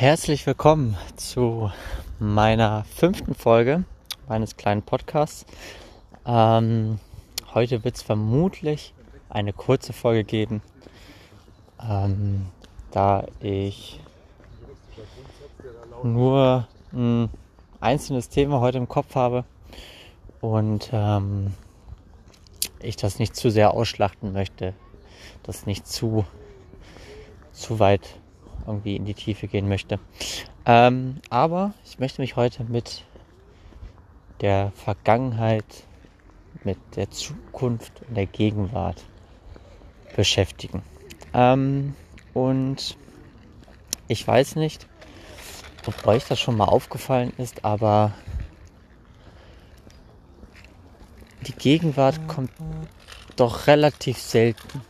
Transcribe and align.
Herzlich 0.00 0.46
willkommen 0.46 0.96
zu 1.16 1.70
meiner 2.18 2.84
fünften 2.84 3.34
Folge 3.34 3.84
meines 4.28 4.56
kleinen 4.56 4.80
Podcasts. 4.80 5.44
Ähm, 6.24 6.98
heute 7.52 7.84
wird 7.84 7.96
es 7.96 8.02
vermutlich 8.02 8.94
eine 9.28 9.52
kurze 9.52 9.92
Folge 9.92 10.24
geben, 10.24 10.62
ähm, 11.86 12.46
da 12.92 13.26
ich 13.40 14.00
nur 16.02 16.66
ein 16.94 17.28
einzelnes 17.82 18.30
Thema 18.30 18.60
heute 18.60 18.78
im 18.78 18.88
Kopf 18.88 19.14
habe 19.14 19.44
und 20.40 20.88
ähm, 20.94 21.52
ich 22.78 22.96
das 22.96 23.18
nicht 23.18 23.36
zu 23.36 23.50
sehr 23.50 23.74
ausschlachten 23.74 24.32
möchte, 24.32 24.72
das 25.42 25.66
nicht 25.66 25.86
zu, 25.86 26.24
zu 27.52 27.78
weit 27.80 28.19
irgendwie 28.70 28.96
in 28.96 29.04
die 29.04 29.14
Tiefe 29.14 29.46
gehen 29.48 29.68
möchte. 29.68 29.98
Ähm, 30.66 31.20
aber 31.30 31.74
ich 31.84 31.98
möchte 31.98 32.20
mich 32.20 32.36
heute 32.36 32.64
mit 32.64 33.04
der 34.40 34.72
Vergangenheit, 34.74 35.64
mit 36.64 36.78
der 36.96 37.10
Zukunft 37.10 38.02
und 38.08 38.16
der 38.16 38.26
Gegenwart 38.26 39.04
beschäftigen. 40.16 40.82
Ähm, 41.34 41.94
und 42.34 42.96
ich 44.08 44.26
weiß 44.26 44.56
nicht, 44.56 44.86
ob 45.86 46.06
euch 46.06 46.26
das 46.26 46.38
schon 46.40 46.56
mal 46.56 46.66
aufgefallen 46.66 47.32
ist, 47.38 47.64
aber 47.64 48.12
die 51.46 51.52
Gegenwart 51.52 52.28
kommt 52.28 52.50
doch 53.36 53.66
relativ 53.66 54.18
selten 54.18 54.82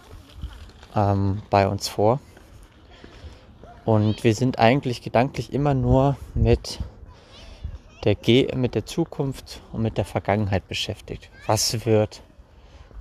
ähm, 0.94 1.42
bei 1.50 1.68
uns 1.68 1.88
vor. 1.88 2.20
Und 3.84 4.24
wir 4.24 4.34
sind 4.34 4.58
eigentlich 4.58 5.02
gedanklich 5.02 5.52
immer 5.52 5.74
nur 5.74 6.16
mit 6.34 6.80
der, 8.04 8.14
Ge 8.14 8.54
mit 8.54 8.74
der 8.74 8.86
Zukunft 8.86 9.60
und 9.72 9.82
mit 9.82 9.98
der 9.98 10.04
Vergangenheit 10.04 10.68
beschäftigt. 10.68 11.30
Was 11.46 11.86
wird 11.86 12.22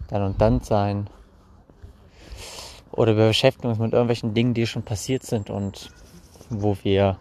dann 0.08 0.24
und 0.24 0.42
dann 0.42 0.62
sein? 0.62 1.10
Oder 2.92 3.16
wir 3.16 3.28
beschäftigen 3.28 3.70
uns 3.70 3.80
mit 3.80 3.94
irgendwelchen 3.94 4.34
Dingen, 4.34 4.54
die 4.54 4.66
schon 4.66 4.84
passiert 4.84 5.24
sind 5.24 5.50
und 5.50 5.90
wo 6.50 6.76
wir 6.84 7.18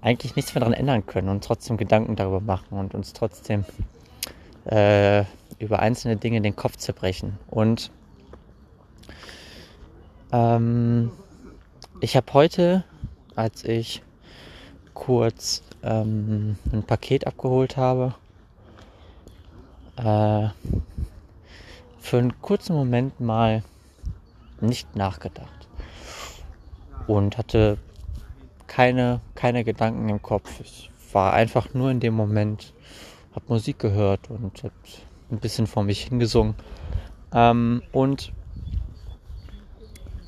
eigentlich 0.00 0.36
nichts 0.36 0.54
mehr 0.54 0.60
daran 0.60 0.74
ändern 0.74 1.06
können 1.06 1.28
und 1.28 1.42
trotzdem 1.42 1.76
Gedanken 1.76 2.14
darüber 2.14 2.40
machen 2.40 2.78
und 2.78 2.94
uns 2.94 3.12
trotzdem 3.12 3.64
äh, 4.66 5.24
über 5.58 5.80
einzelne 5.80 6.16
Dinge 6.16 6.40
den 6.42 6.54
Kopf 6.54 6.76
zerbrechen. 6.76 7.38
Und 7.48 7.90
ähm, 10.32 11.10
ich 12.00 12.16
habe 12.16 12.32
heute, 12.32 12.84
als 13.34 13.64
ich 13.64 14.02
kurz 14.94 15.62
ähm, 15.82 16.56
ein 16.72 16.82
Paket 16.82 17.26
abgeholt 17.26 17.76
habe, 17.76 18.14
äh, 19.96 20.48
für 21.98 22.18
einen 22.18 22.40
kurzen 22.40 22.74
Moment 22.74 23.20
mal 23.20 23.62
nicht 24.60 24.94
nachgedacht 24.96 25.68
und 27.06 27.38
hatte 27.38 27.78
keine, 28.66 29.20
keine 29.34 29.64
Gedanken 29.64 30.08
im 30.08 30.22
Kopf. 30.22 30.60
Ich 30.60 30.90
war 31.12 31.32
einfach 31.32 31.72
nur 31.74 31.90
in 31.90 32.00
dem 32.00 32.14
Moment, 32.14 32.74
habe 33.34 33.46
Musik 33.48 33.78
gehört 33.78 34.30
und 34.30 34.62
habe 34.62 34.74
ein 35.30 35.38
bisschen 35.38 35.66
vor 35.66 35.82
mich 35.82 36.04
hingesungen. 36.04 36.54
Ähm, 37.32 37.82
und 37.92 38.32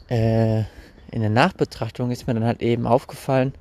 äh, 0.08 0.64
in 1.10 1.20
der 1.20 1.30
Nachbetrachtung 1.30 2.10
ist 2.10 2.26
mir 2.26 2.34
dann 2.34 2.44
halt 2.44 2.62
eben 2.62 2.86
aufgefallen, 2.86 3.54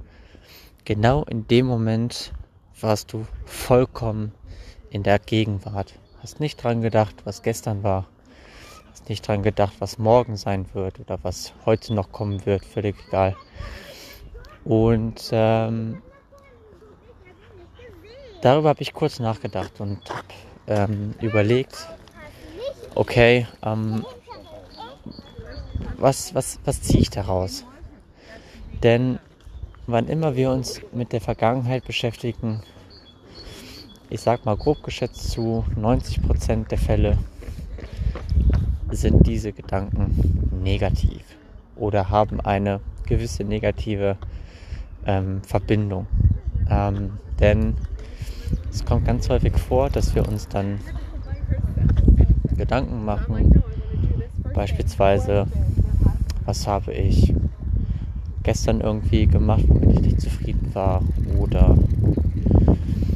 genau 0.86 1.23
in 1.23 1.48
dem 1.48 1.66
Moment 1.66 2.34
warst 2.80 3.14
du 3.14 3.26
vollkommen 3.45 4.34
in 4.90 5.03
der 5.03 5.20
Gegenwart. 5.20 5.94
Hast 6.22 6.40
nicht 6.40 6.62
dran 6.63 6.81
gedacht, 6.81 7.16
was 7.24 7.41
gestern 7.41 7.84
war. 7.84 8.07
Hast 8.91 9.09
nicht 9.09 9.28
dran 9.28 9.44
gedacht, 9.44 9.74
was 9.80 9.97
morgen 9.97 10.36
sein 10.38 10.66
wird 10.74 11.00
oder 11.00 11.19
was 11.24 11.53
heute 11.66 11.94
noch 11.94 12.12
kommen 12.12 12.46
wird. 12.46 12.66
Völlig 12.66 12.96
egal. 13.07 13.36
Und 14.66 15.30
ähm, 15.31 16.02
darüber 18.41 18.69
habe 18.69 18.81
ich 18.81 18.94
kurz 18.94 19.19
nachgedacht 19.19 19.80
und 19.80 20.02
habe 20.09 20.28
ähm, 20.68 21.13
überlegt, 21.22 21.88
okay, 22.96 23.47
ähm, 23.63 24.06
was, 25.97 26.33
was, 26.35 26.59
was 26.65 26.81
ziehe 26.81 27.01
ich 27.01 27.09
daraus? 27.09 27.65
Denn 28.83 29.19
wann 29.88 30.07
immer 30.07 30.35
wir 30.35 30.51
uns 30.51 30.81
mit 30.91 31.13
der 31.13 31.21
Vergangenheit 31.21 31.85
beschäftigen, 31.85 32.61
ich 34.09 34.21
sag 34.21 34.45
mal 34.45 34.55
grob 34.55 34.83
geschätzt 34.83 35.31
zu 35.31 35.65
90% 35.75 36.67
der 36.67 36.77
Fälle 36.77 37.17
sind 38.89 39.27
diese 39.27 39.51
Gedanken 39.51 40.61
negativ 40.63 41.23
oder 41.75 42.09
haben 42.09 42.39
eine 42.39 42.79
gewisse 43.05 43.44
negative 43.44 44.17
ähm, 45.05 45.41
Verbindung. 45.44 46.07
Ähm, 46.69 47.13
denn 47.39 47.75
es 48.69 48.85
kommt 48.85 49.05
ganz 49.05 49.29
häufig 49.29 49.57
vor, 49.57 49.89
dass 49.89 50.15
wir 50.15 50.27
uns 50.27 50.47
dann 50.47 50.79
Gedanken 52.55 53.05
machen, 53.05 53.63
beispielsweise 54.57 55.45
was 56.45 56.66
habe 56.66 56.94
ich 56.94 57.31
gestern 58.41 58.81
irgendwie 58.81 59.28
gemacht, 59.28 59.63
womit 59.68 59.91
ich 59.91 60.01
nicht 60.01 60.22
zufrieden 60.22 60.73
war 60.73 61.03
oder 61.38 61.78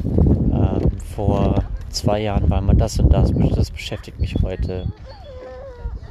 ähm, 0.04 0.90
vor 1.16 1.64
zwei 1.88 2.20
Jahren 2.20 2.48
war 2.48 2.60
mal 2.60 2.76
das 2.76 3.00
und 3.00 3.12
das, 3.12 3.32
das 3.56 3.70
beschäftigt 3.72 4.20
mich 4.20 4.36
heute. 4.42 4.92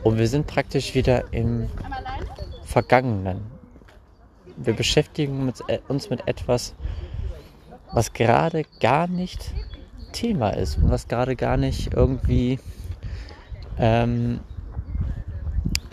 Und 0.04 0.18
wir 0.18 0.28
sind 0.28 0.48
praktisch 0.48 0.96
wieder 0.96 1.32
im 1.32 1.70
Vergangenen. 2.64 3.40
Wir 4.58 4.74
beschäftigen 4.74 5.48
uns, 5.48 5.62
äh, 5.68 5.80
mit 6.10 6.28
etwas, 6.28 6.74
was 7.94 8.12
gerade 8.12 8.64
gar 8.80 9.08
nicht 9.08 9.54
Thema 10.12 10.50
ist 10.50 10.78
und 10.78 10.90
was 10.90 11.08
gerade 11.08 11.36
gar 11.36 11.56
nicht 11.56 11.94
irgendwie 11.94 12.60
ähm, 13.78 14.42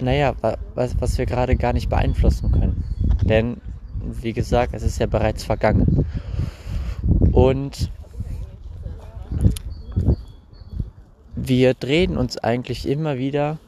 naja, 0.01 0.35
was, 0.75 1.01
was 1.01 1.19
wir 1.19 1.27
gerade 1.27 1.57
gar 1.57 1.73
nicht 1.73 1.89
beeinflussen 1.89 2.53
können. 2.53 2.85
Denn, 3.23 3.61
wie 4.01 4.33
gesagt, 4.33 4.75
es 4.75 4.83
ist 4.83 4.99
ja 4.99 5.07
bereits 5.07 5.45
vergangen. 5.45 6.07
Und 7.33 7.91
wir 11.37 11.75
drehen 11.75 12.17
uns 12.17 12.37
eigentlich 12.39 12.89
immer 12.89 13.19
wieder 13.19 13.59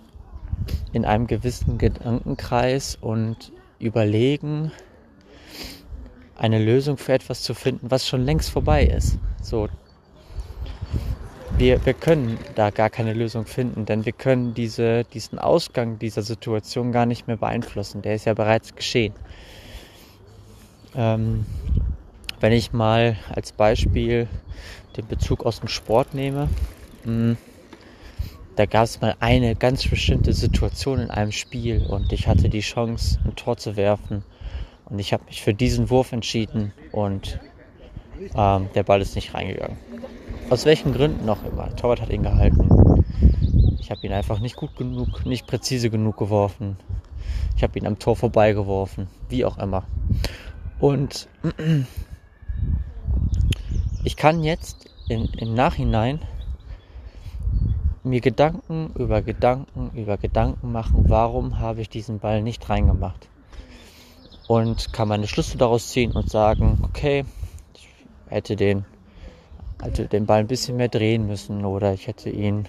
in 0.93 1.05
einem 1.05 1.27
gewissen 1.27 1.79
Gedankenkreis 1.79 2.97
und 3.01 3.53
überlegen, 3.79 4.73
eine 6.37 6.59
Lösung 6.59 6.97
für 6.97 7.13
etwas 7.13 7.43
zu 7.43 7.55
finden, 7.55 7.91
was 7.91 8.07
schon 8.07 8.25
längst 8.25 8.51
vorbei 8.51 8.85
ist. 8.85 9.19
So, 9.43 9.69
wir, 11.61 11.85
wir 11.85 11.93
können 11.93 12.39
da 12.55 12.71
gar 12.71 12.89
keine 12.89 13.13
Lösung 13.13 13.45
finden, 13.45 13.85
denn 13.85 14.07
wir 14.07 14.13
können 14.13 14.55
diese, 14.55 15.05
diesen 15.05 15.39
Ausgang 15.39 15.99
dieser 15.99 16.23
Situation 16.23 16.91
gar 16.91 17.05
nicht 17.05 17.27
mehr 17.27 17.37
beeinflussen. 17.37 18.01
Der 18.01 18.15
ist 18.15 18.25
ja 18.25 18.33
bereits 18.33 18.75
geschehen. 18.75 19.13
Ähm, 20.97 21.45
wenn 22.41 22.53
ich 22.53 22.73
mal 22.73 23.17
als 23.29 23.53
Beispiel 23.53 24.27
den 24.97 25.07
Bezug 25.07 25.45
aus 25.45 25.61
dem 25.61 25.69
Sport 25.69 26.15
nehme, 26.15 26.49
mh, 27.05 27.13
hm, 27.13 27.37
da 28.57 28.67
gab 28.67 28.85
es 28.85 29.01
mal 29.01 29.15
eine 29.21 29.55
ganz 29.55 29.87
bestimmte 29.87 30.33
Situation 30.33 30.99
in 30.99 31.11
einem 31.11 31.33
Spiel 31.33 31.87
und 31.87 32.13
ich 32.13 32.27
hatte 32.27 32.49
die 32.49 32.61
Chance, 32.61 33.21
ein 33.25 33.37
Tor 33.37 33.59
zu 33.59 33.77
werfen 33.77 34.25
und 34.87 34.99
ich 34.99 35.13
habe 35.13 35.25
mich 35.27 35.43
für 35.43 35.55
diesen 35.55 35.89
Wurf 35.89 36.13
entschieden 36.13 36.73
und 36.91 37.39
ähm, 38.35 38.69
der 38.75 38.83
Ball 38.83 39.01
ist 39.01 39.15
nicht 39.15 39.35
reingegangen. 39.35 39.79
Aus 40.51 40.65
welchen 40.65 40.93
Gründen 40.93 41.25
noch 41.25 41.45
immer. 41.45 41.75
Torwart 41.77 42.01
hat 42.03 42.11
ihn 42.11 42.25
gehalten. 42.25 43.05
Ich 43.79 43.93
habe 43.93 44.05
ihn 44.05 44.13
einfach 44.13 44.41
nicht 44.41 44.57
gut 44.57 44.75
genug, 44.75 45.25
nicht 45.25 45.47
präzise 45.47 45.91
genug 45.91 46.17
geworfen. 46.17 46.77
Ich 47.57 47.63
habe 47.63 47.79
ihn 47.79 47.87
am 47.87 48.01
Tor 48.01 48.17
vorbeigeworfen. 48.17 49.07
Wie 49.29 49.45
auch 49.45 49.59
immer. 49.59 49.85
Und 50.81 51.29
ich 54.05 54.17
kann 54.17 54.43
jetzt 54.43 54.91
in, 55.09 55.27
im 55.39 55.55
Nachhinein 55.55 56.19
mir 58.03 58.21
Gedanken 58.21 58.93
über 58.99 59.23
Gedanken 59.23 59.93
über 59.95 60.17
Gedanken 60.17 60.73
machen, 60.73 61.05
warum 61.07 61.61
habe 61.61 61.81
ich 61.81 61.89
diesen 61.89 62.19
Ball 62.19 62.43
nicht 62.43 62.69
reingemacht. 62.69 63.29
Und 64.49 64.93
kann 64.93 65.07
meine 65.07 65.29
Schlüsse 65.29 65.59
daraus 65.59 65.91
ziehen 65.91 66.11
und 66.11 66.29
sagen, 66.29 66.81
okay, 66.83 67.25
ich 67.75 67.89
hätte 68.27 68.57
den 68.57 68.85
also 69.81 70.05
den 70.05 70.27
Ball 70.27 70.41
ein 70.41 70.47
bisschen 70.47 70.77
mehr 70.77 70.89
drehen 70.89 71.27
müssen 71.27 71.65
oder 71.65 71.93
ich 71.93 72.07
hätte 72.07 72.31
ihn 72.31 72.69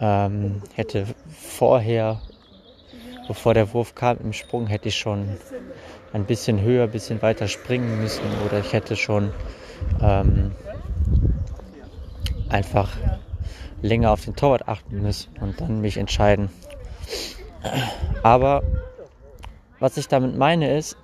ähm, 0.00 0.62
hätte 0.74 1.06
vorher 1.28 2.20
bevor 3.26 3.54
der 3.54 3.72
Wurf 3.72 3.94
kam 3.94 4.18
im 4.18 4.32
Sprung, 4.32 4.66
hätte 4.66 4.88
ich 4.88 4.96
schon 4.96 5.36
ein 6.12 6.24
bisschen 6.24 6.60
höher, 6.60 6.84
ein 6.84 6.90
bisschen 6.90 7.20
weiter 7.22 7.48
springen 7.48 8.00
müssen 8.00 8.24
oder 8.44 8.60
ich 8.60 8.72
hätte 8.72 8.96
schon 8.96 9.32
ähm, 10.00 10.52
einfach 12.48 12.96
länger 13.82 14.12
auf 14.12 14.24
den 14.24 14.36
Torwart 14.36 14.68
achten 14.68 15.02
müssen 15.02 15.36
und 15.40 15.60
dann 15.60 15.80
mich 15.80 15.96
entscheiden. 15.96 16.50
Aber 18.22 18.62
was 19.78 19.96
ich 19.96 20.08
damit 20.08 20.36
meine 20.36 20.76
ist, 20.76 20.96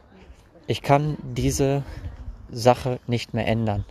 ich 0.66 0.82
kann 0.82 1.18
diese 1.22 1.82
Sache 2.50 3.00
nicht 3.06 3.34
mehr 3.34 3.46
ändern. 3.46 3.84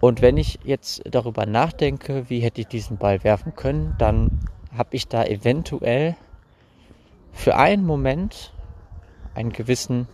Und 0.00 0.20
wenn 0.22 0.36
ich 0.36 0.58
jetzt 0.64 1.02
darüber 1.10 1.46
nachdenke, 1.46 2.28
wie 2.28 2.40
hätte 2.40 2.60
ich 2.60 2.66
diesen 2.66 2.98
Ball 2.98 3.24
werfen 3.24 3.54
können, 3.54 3.94
dann 3.98 4.40
habe 4.76 4.90
ich 4.92 5.08
da 5.08 5.24
eventuell 5.24 6.16
für 7.32 7.56
einen 7.56 7.84
Moment 7.84 8.52
einen 9.34 9.52
gewissen, 9.52 10.06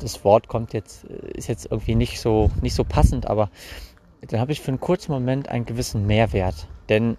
das 0.00 0.24
Wort 0.24 0.48
kommt 0.48 0.72
jetzt, 0.72 1.04
ist 1.04 1.48
jetzt 1.48 1.66
irgendwie 1.70 1.94
nicht 1.94 2.20
so, 2.20 2.50
nicht 2.60 2.74
so 2.74 2.84
passend, 2.84 3.26
aber 3.26 3.50
dann 4.28 4.40
habe 4.40 4.52
ich 4.52 4.60
für 4.60 4.68
einen 4.68 4.80
kurzen 4.80 5.12
Moment 5.12 5.48
einen 5.48 5.64
gewissen 5.64 6.06
Mehrwert. 6.06 6.68
Denn 6.88 7.16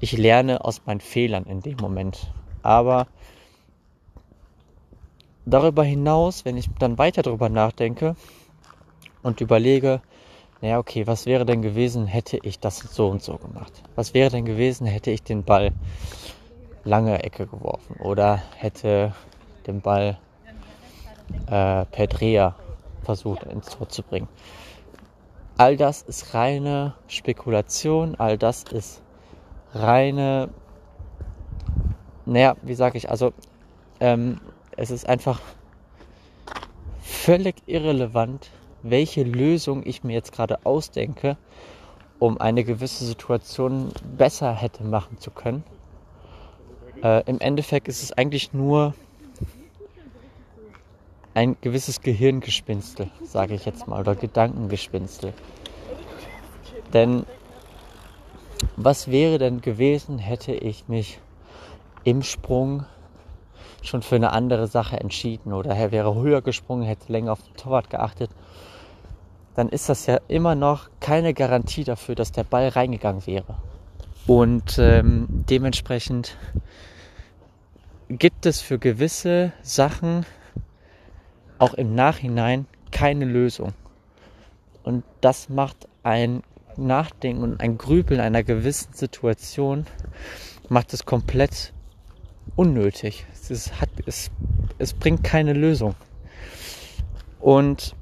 ich 0.00 0.16
lerne 0.16 0.64
aus 0.64 0.82
meinen 0.86 1.00
Fehlern 1.00 1.44
in 1.44 1.60
dem 1.60 1.76
Moment. 1.78 2.32
Aber 2.62 3.06
darüber 5.44 5.84
hinaus, 5.84 6.44
wenn 6.44 6.56
ich 6.56 6.68
dann 6.78 6.98
weiter 6.98 7.22
darüber 7.22 7.48
nachdenke 7.48 8.16
und 9.26 9.40
überlege, 9.40 10.00
naja, 10.60 10.78
okay, 10.78 11.06
was 11.08 11.26
wäre 11.26 11.44
denn 11.44 11.60
gewesen, 11.60 12.06
hätte 12.06 12.38
ich 12.42 12.60
das 12.60 12.78
so 12.78 13.08
und 13.08 13.22
so 13.22 13.36
gemacht? 13.36 13.72
Was 13.96 14.14
wäre 14.14 14.30
denn 14.30 14.44
gewesen, 14.44 14.86
hätte 14.86 15.10
ich 15.10 15.24
den 15.24 15.42
Ball 15.42 15.72
lange 16.84 17.24
Ecke 17.24 17.46
geworfen 17.46 17.96
oder 17.96 18.40
hätte 18.54 19.12
den 19.66 19.80
Ball 19.80 20.18
äh, 21.48 21.84
per 21.86 22.06
Dreher 22.06 22.54
versucht 23.02 23.42
ins 23.42 23.66
Tor 23.66 23.88
zu 23.88 24.04
bringen? 24.04 24.28
All 25.58 25.76
das 25.76 26.02
ist 26.02 26.32
reine 26.32 26.94
Spekulation, 27.08 28.14
all 28.14 28.38
das 28.38 28.62
ist 28.62 29.02
reine, 29.74 30.50
naja, 32.26 32.54
wie 32.62 32.74
sage 32.74 32.96
ich, 32.96 33.10
also 33.10 33.32
ähm, 33.98 34.40
es 34.76 34.92
ist 34.92 35.08
einfach 35.08 35.40
völlig 37.00 37.56
irrelevant, 37.66 38.50
welche 38.90 39.22
Lösung 39.22 39.82
ich 39.84 40.04
mir 40.04 40.14
jetzt 40.14 40.32
gerade 40.32 40.64
ausdenke, 40.64 41.36
um 42.18 42.40
eine 42.40 42.64
gewisse 42.64 43.04
Situation 43.04 43.92
besser 44.16 44.52
hätte 44.54 44.84
machen 44.84 45.18
zu 45.18 45.30
können. 45.30 45.64
Äh, 47.02 47.22
Im 47.28 47.40
Endeffekt 47.40 47.88
ist 47.88 48.02
es 48.02 48.12
eigentlich 48.12 48.52
nur 48.52 48.94
ein 51.34 51.56
gewisses 51.60 52.00
Gehirngespinstel, 52.00 53.10
sage 53.22 53.54
ich 53.54 53.66
jetzt 53.66 53.86
mal, 53.86 54.00
oder 54.00 54.14
Gedankengespinstel. 54.14 55.34
Denn 56.94 57.26
was 58.76 59.10
wäre 59.10 59.36
denn 59.36 59.60
gewesen, 59.60 60.18
hätte 60.18 60.52
ich 60.52 60.88
mich 60.88 61.18
im 62.04 62.22
Sprung 62.22 62.86
schon 63.82 64.02
für 64.02 64.16
eine 64.16 64.32
andere 64.32 64.66
Sache 64.66 64.98
entschieden 64.98 65.52
oder 65.52 65.74
er 65.74 65.92
wäre 65.92 66.14
höher 66.14 66.40
gesprungen, 66.40 66.84
hätte 66.84 67.12
länger 67.12 67.32
auf 67.32 67.42
den 67.42 67.56
Torwart 67.56 67.90
geachtet, 67.90 68.30
dann 69.56 69.70
ist 69.70 69.88
das 69.88 70.06
ja 70.06 70.20
immer 70.28 70.54
noch 70.54 70.90
keine 71.00 71.32
Garantie 71.32 71.82
dafür, 71.82 72.14
dass 72.14 72.30
der 72.30 72.44
Ball 72.44 72.68
reingegangen 72.68 73.26
wäre. 73.26 73.56
Und 74.26 74.78
ähm, 74.78 75.26
dementsprechend 75.30 76.36
gibt 78.10 78.44
es 78.44 78.60
für 78.60 78.78
gewisse 78.78 79.52
Sachen 79.62 80.26
auch 81.58 81.74
im 81.74 81.94
Nachhinein 81.94 82.66
keine 82.92 83.24
Lösung. 83.24 83.72
Und 84.82 85.04
das 85.22 85.48
macht 85.48 85.88
ein 86.02 86.42
Nachdenken 86.76 87.42
und 87.42 87.60
ein 87.60 87.78
Grübeln 87.78 88.20
einer 88.20 88.42
gewissen 88.42 88.92
Situation, 88.92 89.86
macht 90.68 90.92
es 90.92 91.06
komplett 91.06 91.72
unnötig. 92.56 93.24
Es, 93.48 93.80
hat, 93.80 93.88
es, 94.04 94.30
es 94.78 94.92
bringt 94.92 95.24
keine 95.24 95.54
Lösung. 95.54 95.94
Und 97.40 97.96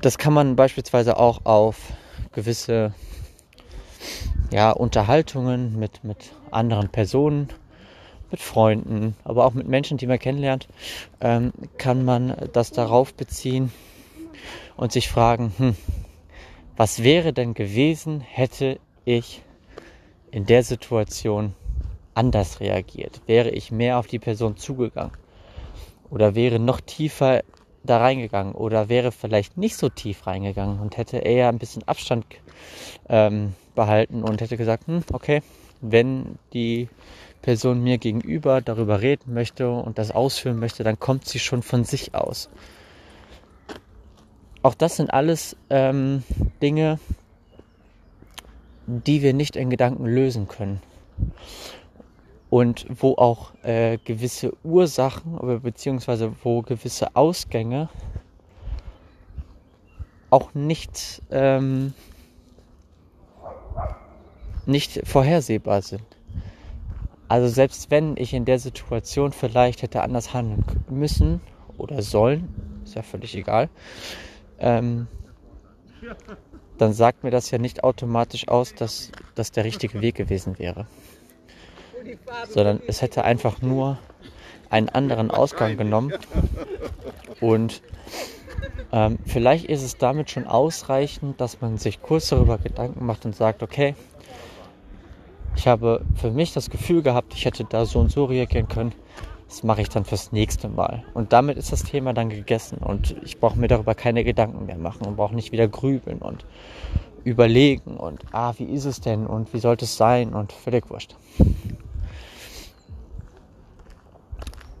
das 0.00 0.18
kann 0.18 0.32
man 0.32 0.56
beispielsweise 0.56 1.18
auch 1.18 1.44
auf 1.44 1.92
gewisse 2.32 2.94
ja, 4.50 4.70
Unterhaltungen 4.70 5.78
mit, 5.78 6.04
mit 6.04 6.32
anderen 6.50 6.88
Personen, 6.88 7.48
mit 8.30 8.40
Freunden, 8.40 9.16
aber 9.24 9.44
auch 9.44 9.54
mit 9.54 9.68
Menschen, 9.68 9.96
die 9.96 10.06
man 10.06 10.18
kennenlernt, 10.18 10.68
ähm, 11.20 11.52
kann 11.78 12.04
man 12.04 12.34
das 12.52 12.70
darauf 12.70 13.14
beziehen 13.14 13.72
und 14.76 14.92
sich 14.92 15.08
fragen, 15.08 15.52
hm, 15.56 15.76
was 16.76 17.02
wäre 17.02 17.32
denn 17.32 17.54
gewesen, 17.54 18.20
hätte 18.20 18.78
ich 19.04 19.42
in 20.30 20.46
der 20.46 20.64
Situation 20.64 21.54
anders 22.14 22.60
reagiert? 22.60 23.22
Wäre 23.26 23.50
ich 23.50 23.70
mehr 23.70 23.98
auf 23.98 24.06
die 24.06 24.18
Person 24.18 24.56
zugegangen? 24.56 25.12
Oder 26.10 26.34
wäre 26.34 26.58
noch 26.58 26.80
tiefer 26.80 27.42
da 27.84 27.98
reingegangen? 27.98 28.54
Oder 28.54 28.88
wäre 28.88 29.12
vielleicht 29.12 29.56
nicht 29.56 29.76
so 29.76 29.88
tief 29.88 30.26
reingegangen 30.26 30.80
und 30.80 30.96
hätte 30.96 31.18
eher 31.18 31.48
ein 31.48 31.58
bisschen 31.58 31.86
Abstand 31.86 32.24
ähm, 33.08 33.54
behalten 33.74 34.22
und 34.22 34.40
hätte 34.40 34.56
gesagt, 34.56 34.86
hm, 34.86 35.04
okay, 35.12 35.42
wenn 35.80 36.38
die 36.52 36.88
Person 37.42 37.82
mir 37.82 37.98
gegenüber 37.98 38.60
darüber 38.60 39.02
reden 39.02 39.34
möchte 39.34 39.70
und 39.70 39.98
das 39.98 40.10
ausführen 40.10 40.58
möchte, 40.58 40.82
dann 40.82 40.98
kommt 40.98 41.26
sie 41.26 41.38
schon 41.38 41.62
von 41.62 41.84
sich 41.84 42.14
aus. 42.14 42.48
Auch 44.62 44.74
das 44.74 44.96
sind 44.96 45.12
alles 45.12 45.56
ähm, 45.68 46.22
Dinge, 46.62 46.98
die 48.86 49.20
wir 49.22 49.34
nicht 49.34 49.56
in 49.56 49.68
Gedanken 49.68 50.06
lösen 50.06 50.48
können 50.48 50.80
und 52.54 52.86
wo 52.88 53.16
auch 53.16 53.52
äh, 53.64 53.98
gewisse 54.04 54.52
Ursachen 54.62 55.36
oder 55.38 55.58
beziehungsweise 55.58 56.32
wo 56.44 56.62
gewisse 56.62 57.16
Ausgänge 57.16 57.88
auch 60.30 60.54
nicht, 60.54 61.20
ähm, 61.32 61.94
nicht 64.66 65.00
vorhersehbar 65.04 65.82
sind. 65.82 66.04
Also 67.26 67.48
selbst 67.48 67.90
wenn 67.90 68.16
ich 68.16 68.32
in 68.32 68.44
der 68.44 68.60
Situation 68.60 69.32
vielleicht 69.32 69.82
hätte 69.82 70.02
anders 70.02 70.32
handeln 70.32 70.64
müssen 70.88 71.40
oder 71.76 72.02
sollen, 72.02 72.54
ist 72.84 72.94
ja 72.94 73.02
völlig 73.02 73.34
egal, 73.34 73.68
ähm, 74.60 75.08
dann 76.78 76.92
sagt 76.92 77.24
mir 77.24 77.32
das 77.32 77.50
ja 77.50 77.58
nicht 77.58 77.82
automatisch 77.82 78.46
aus, 78.46 78.76
dass 78.76 79.10
das 79.34 79.50
der 79.50 79.64
richtige 79.64 80.00
Weg 80.00 80.14
gewesen 80.14 80.56
wäre 80.60 80.86
sondern 82.48 82.80
es 82.86 83.02
hätte 83.02 83.24
einfach 83.24 83.62
nur 83.62 83.98
einen 84.70 84.88
anderen 84.88 85.30
Ausgang 85.30 85.76
genommen. 85.76 86.12
Und 87.40 87.82
ähm, 88.92 89.18
vielleicht 89.26 89.66
ist 89.66 89.82
es 89.82 89.98
damit 89.98 90.30
schon 90.30 90.46
ausreichend, 90.46 91.40
dass 91.40 91.60
man 91.60 91.78
sich 91.78 92.02
kurz 92.02 92.28
darüber 92.28 92.58
Gedanken 92.58 93.04
macht 93.06 93.24
und 93.24 93.34
sagt, 93.34 93.62
okay, 93.62 93.94
ich 95.56 95.68
habe 95.68 96.04
für 96.16 96.30
mich 96.30 96.52
das 96.52 96.70
Gefühl 96.70 97.02
gehabt, 97.02 97.34
ich 97.34 97.44
hätte 97.44 97.64
da 97.64 97.86
so 97.86 98.00
und 98.00 98.10
so 98.10 98.24
reagieren 98.24 98.68
können. 98.68 98.92
Das 99.48 99.62
mache 99.62 99.82
ich 99.82 99.88
dann 99.88 100.04
fürs 100.04 100.32
nächste 100.32 100.68
Mal. 100.68 101.04
Und 101.14 101.32
damit 101.32 101.56
ist 101.58 101.70
das 101.70 101.84
Thema 101.84 102.12
dann 102.12 102.28
gegessen. 102.28 102.78
Und 102.78 103.14
ich 103.22 103.38
brauche 103.38 103.58
mir 103.58 103.68
darüber 103.68 103.94
keine 103.94 104.24
Gedanken 104.24 104.66
mehr 104.66 104.78
machen 104.78 105.06
und 105.06 105.16
brauche 105.16 105.34
nicht 105.34 105.52
wieder 105.52 105.68
grübeln 105.68 106.18
und 106.18 106.44
überlegen 107.24 107.96
und 107.96 108.22
ah, 108.32 108.52
wie 108.58 108.64
ist 108.64 108.84
es 108.84 109.00
denn 109.00 109.26
und 109.26 109.52
wie 109.54 109.58
sollte 109.58 109.86
es 109.86 109.96
sein 109.96 110.34
und 110.34 110.52
völlig 110.52 110.90
wurscht. 110.90 111.16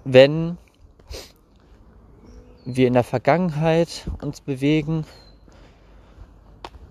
Wenn 0.04 0.58
wir 2.64 2.86
in 2.86 2.92
der 2.92 3.04
Vergangenheit 3.04 4.06
uns 4.22 4.40
bewegen 4.40 5.04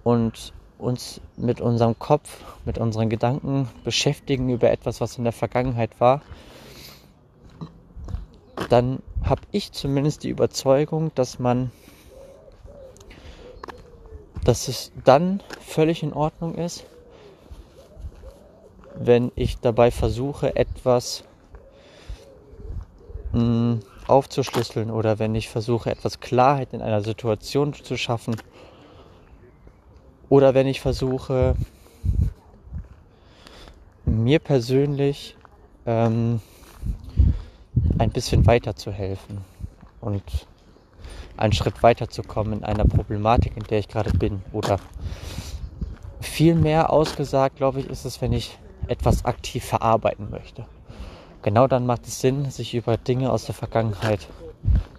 und 0.04 0.54
uns 0.78 1.22
mit 1.38 1.62
unserem 1.62 1.98
Kopf, 1.98 2.44
mit 2.66 2.78
unseren 2.78 3.10
Gedanken 3.10 3.70
beschäftigen 3.84 4.50
über 4.50 4.72
etwas, 4.72 5.00
was 5.00 5.18
in 5.18 5.24
der 5.24 5.34
Vergangenheit 5.34 6.00
war, 6.00 6.22
dann 8.70 9.02
habe 9.24 9.42
ich 9.52 9.72
zumindest 9.72 10.24
die 10.24 10.30
Überzeugung, 10.30 11.12
dass 11.16 11.40
man, 11.40 11.72
dass 14.44 14.68
es 14.68 14.92
dann 15.06 15.42
völlig 15.62 16.04
in 16.04 16.14
Ordnung 16.14 16.56
ist, 16.56 16.86
wenn 18.96 19.32
ich 19.36 19.60
dabei 19.60 19.92
versuche, 19.92 20.56
etwas 20.56 21.24
aufzuschlüsseln 24.08 24.92
oder 24.92 25.18
wenn 25.18 25.34
ich 25.34 25.50
versuche, 25.50 25.90
etwas 25.90 26.20
Klarheit 26.20 26.74
in 26.74 26.82
einer 26.82 27.02
Situation 27.02 27.74
zu 27.74 27.98
schaffen 27.98 28.36
oder 30.30 30.54
wenn 30.54 30.68
ich 30.68 30.82
versuche, 30.82 31.56
mir 34.06 34.40
persönlich 34.40 35.36
ähm, 35.86 36.42
ein 37.98 38.12
bisschen 38.12 38.46
weiterzuhelfen 38.46 39.40
und 40.02 40.24
einen 41.38 41.54
Schritt 41.54 41.82
weiterzukommen 41.82 42.60
in 42.60 42.64
einer 42.64 42.86
Problematik, 42.86 43.58
in 43.58 43.64
der 43.64 43.80
ich 43.80 43.88
gerade 43.88 44.12
bin. 44.12 44.42
Oder 44.52 44.80
viel 46.22 46.56
mehr 46.56 46.92
ausgesagt, 46.92 47.58
glaube 47.58 47.80
ich, 47.80 47.90
ist 47.90 48.06
es, 48.06 48.22
wenn 48.22 48.34
ich 48.34 48.58
etwas 48.88 49.26
aktiv 49.26 49.64
verarbeiten 49.64 50.30
möchte. 50.30 50.66
Genau 51.44 51.68
dann 51.68 51.86
macht 51.86 52.08
es 52.08 52.22
Sinn, 52.22 52.50
sich 52.50 52.74
über 52.74 52.96
Dinge 52.96 53.30
aus 53.30 53.44
der 53.44 53.54
Vergangenheit 53.54 54.30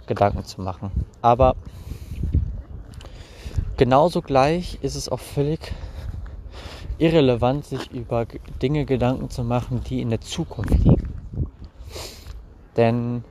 Gedanken 0.06 0.44
zu 0.44 0.60
machen. 0.60 0.90
Aber 1.22 1.56
genauso 3.78 4.20
gleich 4.20 4.78
ist 4.82 4.94
es 4.94 5.08
auch 5.08 5.20
völlig 5.20 5.72
irrelevant, 6.98 7.64
sich 7.64 7.90
über 7.90 8.26
Dinge 8.60 8.84
Gedanken 8.84 9.30
zu 9.30 9.42
machen, 9.42 9.82
die 9.88 10.02
in 10.02 10.10
der 10.10 10.20
Zukunft 10.20 10.84
liegen. 10.84 11.14
Denn 12.76 13.24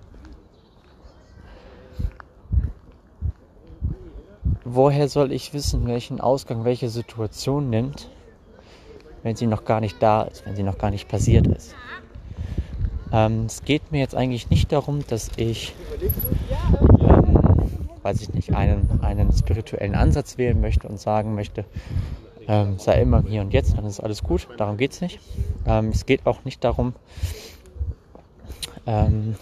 woher 4.65 5.08
soll 5.08 5.32
ich 5.32 5.53
wissen, 5.53 5.86
welchen 5.86 6.20
Ausgang 6.20 6.65
welche 6.65 6.89
Situation 6.89 7.70
nimmt, 7.70 8.10
wenn 9.22 9.36
sie 9.36 9.46
noch 9.46 9.65
gar 9.65 9.82
nicht 9.82 10.01
da 10.01 10.24
ist, 10.24 10.48
wenn 10.48 10.55
sie 10.55 10.63
noch 10.63 10.79
gar 10.79 10.89
nicht 10.89 11.08
passiert 11.08 11.46
ist? 11.46 11.75
Ähm, 13.13 13.46
es 13.46 13.63
geht 13.63 13.91
mir 13.91 14.00
jetzt 14.00 14.15
eigentlich 14.15 14.50
nicht 14.50 14.72
darum, 14.72 15.05
dass 15.08 15.29
ich, 15.38 15.75
ähm, 17.00 17.88
weiß 18.01 18.22
ich 18.22 18.34
nicht, 18.34 18.55
einen, 18.55 19.00
einen 19.03 19.32
spirituellen 19.32 19.93
Ansatz 19.93 20.39
wählen 20.39 20.60
möchte 20.60 20.88
und 20.88 21.00
sagen 21.00 21.36
möchte, 21.36 21.63
ähm, 22.48 22.79
sei 22.79 23.01
immer 23.01 23.22
hier 23.22 23.41
und 23.41 23.53
jetzt, 23.53 23.77
dann 23.77 23.86
ist 23.86 24.00
alles 24.00 24.24
gut. 24.24 24.48
Darum 24.58 24.77
geht 24.77 24.93
es 24.93 25.01
nicht. 25.01 25.20
Ähm, 25.65 25.89
es 25.89 26.08
geht 26.08 26.25
auch 26.25 26.43
nicht 26.43 26.63
darum, 26.63 26.93
ähm, 28.88 29.36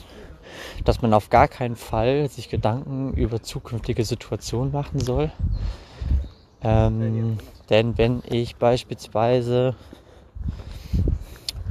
dass 0.83 1.01
man 1.01 1.13
auf 1.13 1.29
gar 1.29 1.47
keinen 1.47 1.77
Fall 1.77 2.29
sich 2.29 2.49
Gedanken 2.49 3.13
über 3.13 3.41
zukünftige 3.41 4.03
Situationen 4.03 4.73
machen 4.73 4.99
soll. 4.99 5.31
Ähm, 6.61 7.37
denn 7.69 7.97
wenn 7.97 8.21
ich 8.27 8.57
beispielsweise 8.57 9.75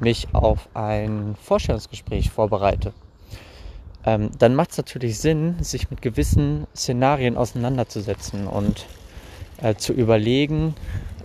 mich 0.01 0.29
auf 0.33 0.69
ein 0.75 1.37
Vorstellungsgespräch 1.43 2.31
vorbereite, 2.31 2.93
ähm, 4.05 4.31
dann 4.39 4.55
macht 4.55 4.71
es 4.73 4.79
natürlich 4.79 5.19
Sinn, 5.19 5.57
sich 5.63 5.91
mit 5.91 6.01
gewissen 6.01 6.67
Szenarien 6.75 7.37
auseinanderzusetzen 7.37 8.47
und 8.47 8.87
äh, 9.63 9.75
zu 9.75 9.93
überlegen, 9.93 10.75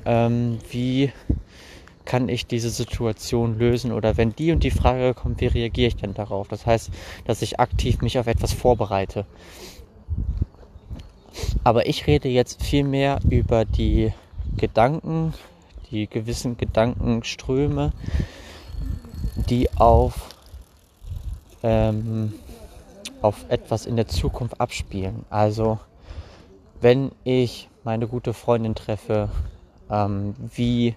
ähm, 0.06 0.60
wie 0.70 1.12
kann 2.04 2.30
ich 2.30 2.46
diese 2.46 2.70
Situation 2.70 3.58
lösen 3.58 3.92
oder 3.92 4.18
wenn 4.18 4.36
die 4.36 4.52
und 4.52 4.64
die 4.64 4.72
Frage 4.72 5.14
kommt, 5.14 5.42
wie 5.42 5.48
reagiere 5.48 5.88
ich 5.88 5.96
denn 5.96 6.14
darauf? 6.14 6.48
Das 6.48 6.66
heißt, 6.66 6.92
dass 7.26 7.42
ich 7.42 7.60
aktiv 7.60 8.02
mich 8.02 8.20
auf 8.20 8.28
etwas 8.28 8.54
vorbereite. 8.54 9.26
Aber 11.64 11.88
ich 11.88 12.08
rede 12.08 12.30
jetzt 12.30 12.64
viel 12.64 12.84
mehr 12.84 13.20
über 13.30 13.66
die 13.66 14.14
Gedanken, 14.56 15.34
die 15.92 16.08
gewissen 16.08 16.58
Gedankenströme, 16.58 17.92
die 19.36 19.70
auf, 19.78 20.30
ähm, 21.64 22.34
auf 23.22 23.46
etwas 23.50 23.86
in 23.86 23.96
der 23.96 24.08
Zukunft 24.08 24.60
abspielen. 24.60 25.26
Also 25.30 25.80
wenn 26.82 27.12
ich 27.24 27.70
meine 27.84 28.08
gute 28.08 28.34
Freundin 28.34 28.76
treffe, 28.76 29.30
ähm, 29.90 30.36
wie 30.54 30.96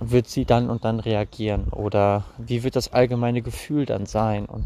wird 0.00 0.28
sie 0.28 0.44
dann 0.44 0.70
und 0.70 0.84
dann 0.84 0.98
reagieren 0.98 1.68
oder 1.68 2.24
wie 2.38 2.62
wird 2.62 2.74
das 2.74 2.92
allgemeine 2.92 3.42
Gefühl 3.42 3.86
dann 3.86 4.06
sein. 4.06 4.46
Und 4.46 4.64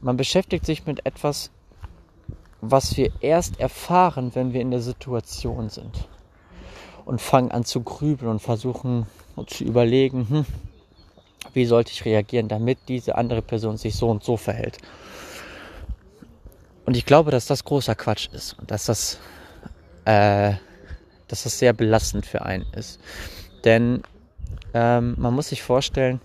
man 0.00 0.16
beschäftigt 0.16 0.66
sich 0.66 0.86
mit 0.86 1.06
etwas, 1.06 1.50
was 2.60 2.96
wir 2.96 3.12
erst 3.20 3.60
erfahren, 3.60 4.34
wenn 4.34 4.52
wir 4.52 4.60
in 4.60 4.70
der 4.70 4.80
Situation 4.80 5.70
sind. 5.70 6.08
Und 7.04 7.20
fangen 7.20 7.50
an 7.50 7.64
zu 7.64 7.82
grübeln 7.82 8.30
und 8.30 8.40
versuchen 8.40 9.06
zu 9.46 9.64
überlegen, 9.64 10.26
hm, 10.28 10.46
wie 11.52 11.66
sollte 11.66 11.92
ich 11.92 12.04
reagieren, 12.04 12.48
damit 12.48 12.78
diese 12.88 13.16
andere 13.16 13.42
Person 13.42 13.76
sich 13.76 13.94
so 13.96 14.08
und 14.08 14.22
so 14.22 14.36
verhält. 14.36 14.78
Und 16.86 16.96
ich 16.96 17.06
glaube, 17.06 17.30
dass 17.30 17.46
das 17.46 17.64
großer 17.64 17.94
Quatsch 17.94 18.28
ist 18.32 18.58
und 18.58 18.70
dass 18.70 18.86
das, 18.86 19.18
äh, 20.04 20.54
dass 21.28 21.44
das 21.44 21.58
sehr 21.58 21.72
belastend 21.72 22.26
für 22.26 22.42
einen 22.42 22.66
ist. 22.72 23.00
Denn 23.64 24.02
ähm, 24.74 25.14
man 25.18 25.34
muss 25.34 25.48
sich 25.48 25.62
vorstellen, 25.62 26.20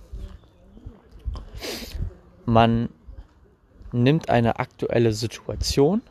man 2.45 2.89
nimmt 3.91 4.29
eine 4.29 4.59
aktuelle 4.59 5.13
Situation, 5.13 6.01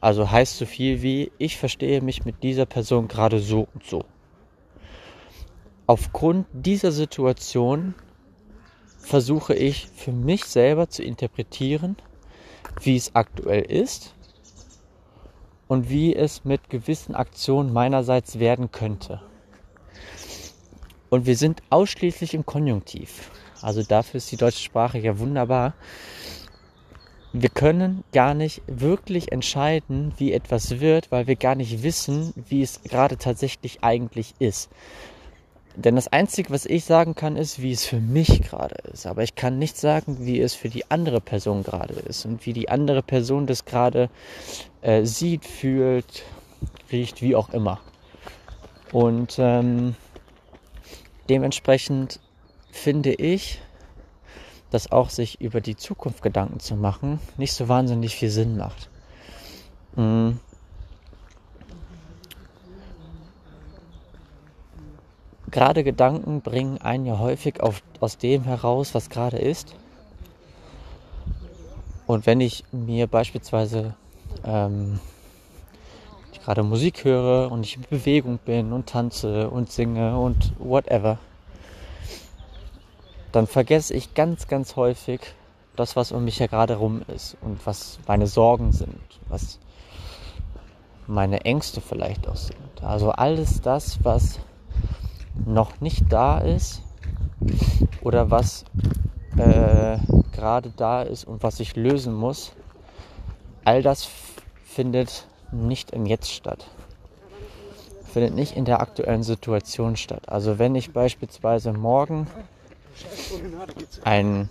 also 0.00 0.30
heißt 0.30 0.58
so 0.58 0.66
viel 0.66 1.02
wie, 1.02 1.32
ich 1.38 1.56
verstehe 1.56 2.00
mich 2.00 2.24
mit 2.24 2.42
dieser 2.42 2.66
Person 2.66 3.08
gerade 3.08 3.38
so 3.40 3.68
und 3.74 3.84
so. 3.84 4.04
Aufgrund 5.88 6.46
dieser 6.52 6.90
Situation 6.90 7.94
versuche 8.98 9.54
ich 9.54 9.86
für 9.94 10.10
mich 10.10 10.44
selber 10.44 10.88
zu 10.88 11.04
interpretieren, 11.04 11.96
wie 12.80 12.96
es 12.96 13.14
aktuell 13.14 13.62
ist 13.62 14.12
und 15.68 15.88
wie 15.88 16.16
es 16.16 16.44
mit 16.44 16.70
gewissen 16.70 17.14
Aktionen 17.14 17.72
meinerseits 17.72 18.40
werden 18.40 18.72
könnte. 18.72 19.22
Und 21.08 21.24
wir 21.24 21.36
sind 21.36 21.62
ausschließlich 21.70 22.34
im 22.34 22.44
Konjunktiv. 22.44 23.30
Also 23.62 23.84
dafür 23.84 24.18
ist 24.18 24.32
die 24.32 24.36
deutsche 24.36 24.64
Sprache 24.64 24.98
ja 24.98 25.20
wunderbar. 25.20 25.74
Wir 27.32 27.48
können 27.48 28.02
gar 28.12 28.34
nicht 28.34 28.62
wirklich 28.66 29.30
entscheiden, 29.30 30.12
wie 30.16 30.32
etwas 30.32 30.80
wird, 30.80 31.12
weil 31.12 31.28
wir 31.28 31.36
gar 31.36 31.54
nicht 31.54 31.84
wissen, 31.84 32.32
wie 32.48 32.62
es 32.62 32.82
gerade 32.82 33.18
tatsächlich 33.18 33.84
eigentlich 33.84 34.34
ist. 34.40 34.68
Denn 35.76 35.94
das 35.94 36.08
Einzige, 36.08 36.50
was 36.50 36.64
ich 36.64 36.86
sagen 36.86 37.14
kann, 37.14 37.36
ist, 37.36 37.60
wie 37.60 37.70
es 37.70 37.84
für 37.84 38.00
mich 38.00 38.42
gerade 38.42 38.76
ist. 38.92 39.06
Aber 39.06 39.22
ich 39.22 39.34
kann 39.34 39.58
nicht 39.58 39.76
sagen, 39.76 40.16
wie 40.20 40.40
es 40.40 40.54
für 40.54 40.70
die 40.70 40.90
andere 40.90 41.20
Person 41.20 41.62
gerade 41.64 41.92
ist 41.92 42.24
und 42.24 42.46
wie 42.46 42.54
die 42.54 42.70
andere 42.70 43.02
Person 43.02 43.46
das 43.46 43.66
gerade 43.66 44.08
äh, 44.80 45.04
sieht, 45.04 45.44
fühlt, 45.44 46.24
riecht, 46.90 47.20
wie 47.20 47.36
auch 47.36 47.50
immer. 47.50 47.80
Und 48.90 49.36
ähm, 49.38 49.96
dementsprechend 51.28 52.20
finde 52.70 53.12
ich, 53.12 53.60
dass 54.70 54.90
auch 54.90 55.10
sich 55.10 55.42
über 55.42 55.60
die 55.60 55.76
Zukunft 55.76 56.22
Gedanken 56.22 56.58
zu 56.58 56.74
machen 56.74 57.20
nicht 57.36 57.52
so 57.52 57.68
wahnsinnig 57.68 58.16
viel 58.16 58.30
Sinn 58.30 58.56
macht. 58.56 58.88
Mhm. 59.94 60.40
Gerade 65.56 65.84
Gedanken 65.84 66.42
bringen 66.42 66.82
einen 66.82 67.06
ja 67.06 67.18
häufig 67.18 67.62
auf, 67.62 67.80
aus 68.00 68.18
dem 68.18 68.44
heraus, 68.44 68.94
was 68.94 69.08
gerade 69.08 69.38
ist. 69.38 69.74
Und 72.06 72.26
wenn 72.26 72.42
ich 72.42 72.62
mir 72.72 73.06
beispielsweise 73.06 73.94
ähm, 74.44 75.00
gerade 76.44 76.62
Musik 76.62 77.04
höre 77.04 77.50
und 77.50 77.64
ich 77.64 77.76
in 77.76 77.86
Bewegung 77.88 78.38
bin 78.44 78.74
und 78.74 78.86
tanze 78.90 79.48
und 79.48 79.72
singe 79.72 80.18
und 80.18 80.52
whatever, 80.58 81.16
dann 83.32 83.46
vergesse 83.46 83.94
ich 83.94 84.12
ganz, 84.12 84.48
ganz 84.48 84.76
häufig 84.76 85.20
das, 85.74 85.96
was 85.96 86.12
um 86.12 86.22
mich 86.26 86.38
ja 86.38 86.48
gerade 86.48 86.76
rum 86.76 87.00
ist 87.08 87.34
und 87.40 87.64
was 87.66 87.98
meine 88.06 88.26
Sorgen 88.26 88.72
sind, 88.72 89.00
was 89.30 89.58
meine 91.06 91.46
Ängste 91.46 91.80
vielleicht 91.80 92.28
auch 92.28 92.36
sind. 92.36 92.82
Also 92.82 93.10
alles 93.12 93.62
das, 93.62 94.04
was 94.04 94.38
noch 95.44 95.80
nicht 95.80 96.04
da 96.10 96.38
ist 96.38 96.82
oder 98.02 98.30
was 98.30 98.64
äh, 99.36 99.98
gerade 100.32 100.72
da 100.76 101.02
ist 101.02 101.24
und 101.24 101.42
was 101.42 101.60
ich 101.60 101.76
lösen 101.76 102.14
muss, 102.14 102.52
all 103.64 103.82
das 103.82 104.08
findet 104.64 105.26
nicht 105.52 105.90
im 105.90 106.06
Jetzt 106.06 106.30
statt. 106.30 106.66
Findet 108.04 108.34
nicht 108.34 108.56
in 108.56 108.64
der 108.64 108.80
aktuellen 108.80 109.22
Situation 109.22 109.96
statt. 109.96 110.28
Also 110.28 110.58
wenn 110.58 110.74
ich 110.74 110.92
beispielsweise 110.92 111.72
morgen 111.72 112.26
ein 114.04 114.48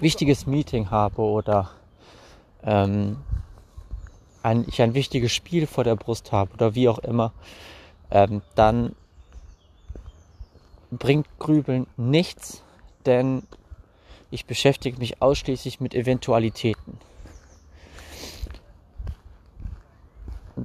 wichtiges 0.00 0.46
Meeting 0.46 0.90
habe 0.90 1.22
oder 1.22 1.70
ähm, 2.62 3.16
ein, 4.42 4.64
ich 4.68 4.82
ein 4.82 4.94
wichtiges 4.94 5.32
Spiel 5.32 5.66
vor 5.66 5.84
der 5.84 5.96
Brust 5.96 6.32
habe 6.32 6.52
oder 6.54 6.74
wie 6.74 6.88
auch 6.88 6.98
immer, 6.98 7.32
ähm, 8.10 8.42
dann 8.54 8.94
bringt 10.92 11.26
Grübeln 11.40 11.86
nichts, 11.96 12.62
denn 13.06 13.42
ich 14.30 14.46
beschäftige 14.46 14.98
mich 14.98 15.20
ausschließlich 15.20 15.80
mit 15.80 15.94
Eventualitäten. 15.94 16.98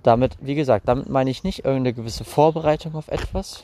damit, 0.04 0.38
wie 0.40 0.56
gesagt, 0.56 0.88
damit 0.88 1.10
meine 1.10 1.30
ich 1.30 1.44
nicht 1.44 1.60
irgendeine 1.60 1.94
gewisse 1.94 2.24
Vorbereitung 2.24 2.96
auf 2.96 3.08
etwas, 3.08 3.64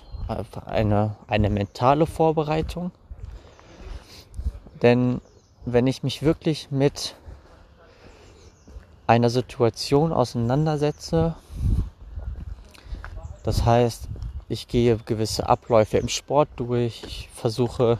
eine, 0.65 1.15
eine 1.27 1.49
mentale 1.49 2.05
Vorbereitung. 2.05 2.91
Denn 4.81 5.21
wenn 5.65 5.87
ich 5.87 6.03
mich 6.03 6.23
wirklich 6.23 6.71
mit 6.71 7.15
einer 9.07 9.29
Situation 9.29 10.11
auseinandersetze, 10.11 11.35
das 13.43 13.65
heißt, 13.65 14.07
ich 14.49 14.67
gehe 14.67 14.97
gewisse 14.97 15.47
Abläufe 15.47 15.97
im 15.97 16.09
Sport 16.09 16.49
durch, 16.57 17.03
ich 17.05 17.29
versuche 17.33 17.99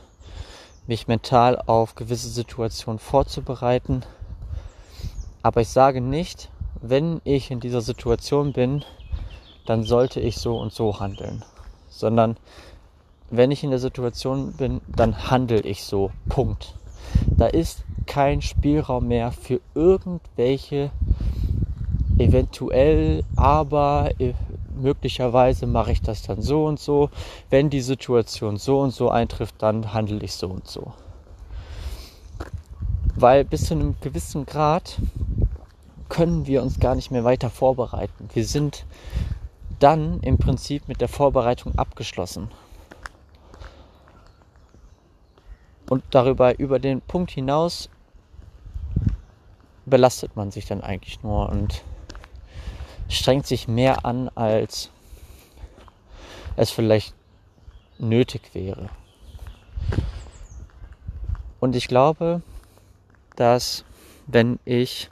mich 0.88 1.08
mental 1.08 1.62
auf 1.66 1.96
gewisse 1.96 2.30
Situationen 2.30 3.00
vorzubereiten, 3.00 4.04
aber 5.42 5.62
ich 5.62 5.70
sage 5.70 6.02
nicht, 6.02 6.50
wenn 6.82 7.22
ich 7.24 7.52
in 7.52 7.60
dieser 7.60 7.82
Situation 7.82 8.54
bin, 8.54 8.84
dann 9.66 9.84
sollte 9.84 10.20
ich 10.20 10.38
so 10.38 10.58
und 10.58 10.74
so 10.74 11.00
handeln. 11.00 11.46
Sondern 11.90 12.38
wenn 13.30 13.52
ich 13.52 13.64
in 13.64 13.70
der 13.70 13.80
Situation 13.80 14.54
bin, 14.54 14.82
dann 14.88 15.30
handle 15.30 15.62
ich 15.62 15.84
so. 15.84 16.12
Punkt. 16.28 16.76
Da 17.26 17.48
ist 17.48 17.84
kein 18.06 18.42
Spielraum 18.42 19.08
mehr 19.08 19.32
für 19.32 19.62
irgendwelche 19.76 20.92
eventuell, 22.18 23.24
aber 23.36 24.12
möglicherweise 24.76 25.68
mache 25.68 25.92
ich 25.92 26.02
das 26.02 26.22
dann 26.22 26.42
so 26.42 26.66
und 26.66 26.80
so. 26.80 27.10
Wenn 27.50 27.70
die 27.70 27.82
Situation 27.82 28.58
so 28.58 28.80
und 28.80 28.92
so 28.92 29.10
eintrifft, 29.10 29.56
dann 29.60 29.94
handle 29.94 30.20
ich 30.24 30.34
so 30.34 30.48
und 30.48 30.68
so. 30.68 30.94
Weil 33.16 33.46
bis 33.46 33.66
zu 33.66 33.76
einem 33.76 33.96
gewissen 34.02 34.46
Grad 34.46 34.98
können 36.10 36.48
wir 36.48 36.62
uns 36.62 36.80
gar 36.80 36.96
nicht 36.96 37.12
mehr 37.12 37.24
weiter 37.24 37.50
vorbereiten. 37.50 38.30
Wir 38.34 38.46
sind 38.46 38.86
dann 39.80 40.20
im 40.22 40.38
Prinzip 40.38 40.88
mit 40.88 41.02
der 41.02 41.10
Vorbereitung 41.10 41.78
abgeschlossen. 41.78 42.50
Und 45.90 46.04
darüber, 46.12 46.58
über 46.60 46.80
den 46.80 47.02
Punkt 47.02 47.32
hinaus, 47.32 47.90
belastet 49.86 50.36
man 50.36 50.52
sich 50.52 50.66
dann 50.66 50.82
eigentlich 50.82 51.22
nur 51.24 51.50
und 51.50 51.84
strengt 53.18 53.48
sich 53.48 53.68
mehr 53.68 54.06
an, 54.06 54.30
als 54.30 54.90
es 56.56 56.72
vielleicht 56.72 57.14
nötig 57.98 58.54
wäre. 58.54 58.90
Und 61.60 61.76
ich 61.76 61.88
glaube, 61.88 62.42
dass 63.36 63.86
wenn 64.28 64.60
ich 64.66 65.10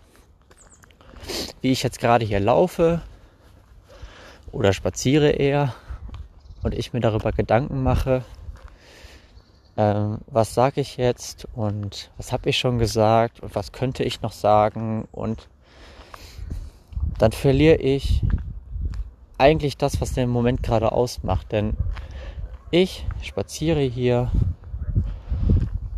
wie 1.62 1.72
ich 1.72 1.84
jetzt 1.84 2.00
gerade 2.00 2.26
hier 2.26 2.40
laufe 2.40 3.02
oder 4.52 4.74
spaziere 4.74 5.30
eher 5.30 5.74
und 6.64 6.74
ich 6.74 6.94
mir 6.94 7.00
darüber 7.00 7.32
Gedanken 7.32 7.84
mache, 7.84 8.24
ähm, 9.78 10.20
was 10.28 10.54
sage 10.54 10.82
ich 10.82 10.98
jetzt 10.98 11.48
und 11.54 12.12
was 12.18 12.32
habe 12.32 12.50
ich 12.50 12.58
schon 12.58 12.80
gesagt 12.80 13.40
und 13.40 13.56
was 13.56 13.72
könnte 13.72 14.04
ich 14.04 14.22
noch 14.22 14.34
sagen 14.34 15.08
und 15.12 15.48
dann 17.22 17.32
verliere 17.32 17.76
ich 17.76 18.22
eigentlich 19.38 19.78
das, 19.78 20.02
was 20.02 20.14
den 20.14 20.30
Moment 20.30 20.64
gerade 20.64 20.92
ausmacht. 20.92 21.52
Denn 21.52 21.76
ich 22.70 23.06
spaziere 23.22 23.82
hier, 23.82 24.32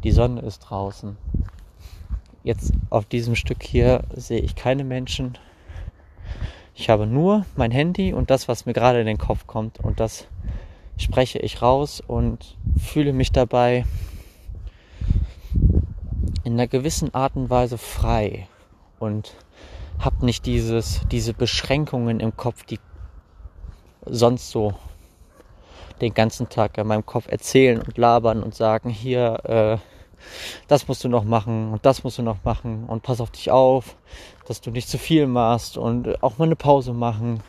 die 0.03 0.11
Sonne 0.11 0.41
ist 0.41 0.59
draußen, 0.59 1.17
Jetzt 2.43 2.73
auf 2.89 3.05
diesem 3.05 3.35
Stück 3.35 3.63
hier 3.63 4.03
sehe 4.13 4.41
ich 4.41 4.55
keine 4.55 4.83
Menschen. 4.83 5.37
Ich 6.75 6.89
habe 6.89 7.07
nur 7.07 7.45
mein 7.55 7.71
Handy 7.71 8.11
und 8.11 8.29
das, 8.29 8.49
was 8.49 8.65
mir 8.65 8.73
gerade 8.73 8.99
in 8.99 9.05
den 9.05 9.17
Kopf 9.17 9.47
kommt. 9.47 9.79
Und 9.79 10.01
das 10.01 10.27
spreche 10.97 11.39
ich 11.39 11.61
raus 11.61 12.03
und 12.05 12.57
fühle 12.77 13.13
mich 13.13 13.31
dabei 13.31 13.85
in 16.43 16.53
einer 16.53 16.67
gewissen 16.67 17.13
Art 17.13 17.37
und 17.37 17.49
Weise 17.49 17.77
frei 17.77 18.49
und 18.99 19.35
habe 20.03 20.25
nicht 20.25 20.45
dieses, 20.45 21.01
diese 21.11 21.33
Beschränkungen 21.33 22.19
im 22.19 22.35
Kopf, 22.35 22.63
die 22.63 22.79
sonst 24.05 24.49
so 24.49 24.73
den 26.01 26.13
ganzen 26.13 26.49
Tag 26.49 26.77
in 26.77 26.87
meinem 26.87 27.05
Kopf 27.05 27.27
erzählen 27.27 27.81
und 27.81 27.97
labern 27.97 28.43
und 28.43 28.53
sagen, 28.53 28.89
hier, 28.89 29.39
äh, 29.45 29.77
das 30.67 30.87
musst 30.87 31.03
du 31.03 31.09
noch 31.09 31.23
machen 31.23 31.71
und 31.71 31.85
das 31.85 32.03
musst 32.03 32.17
du 32.17 32.23
noch 32.23 32.43
machen 32.43 32.85
und 32.85 33.03
pass 33.03 33.21
auf 33.21 33.31
dich 33.31 33.51
auf, 33.51 33.95
dass 34.47 34.61
du 34.61 34.71
nicht 34.71 34.89
zu 34.89 34.97
viel 34.97 35.27
machst 35.27 35.77
und 35.77 36.21
auch 36.23 36.37
mal 36.37 36.45
eine 36.45 36.55
Pause 36.55 36.93
machen. 36.93 37.41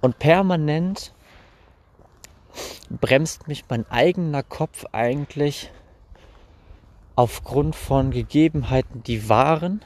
Und 0.00 0.18
permanent 0.18 1.12
bremst 2.88 3.48
mich 3.48 3.64
mein 3.68 3.88
eigener 3.90 4.42
Kopf 4.42 4.84
eigentlich 4.92 5.70
aufgrund 7.16 7.74
von 7.74 8.12
Gegebenheiten, 8.12 9.02
die 9.02 9.28
waren 9.28 9.84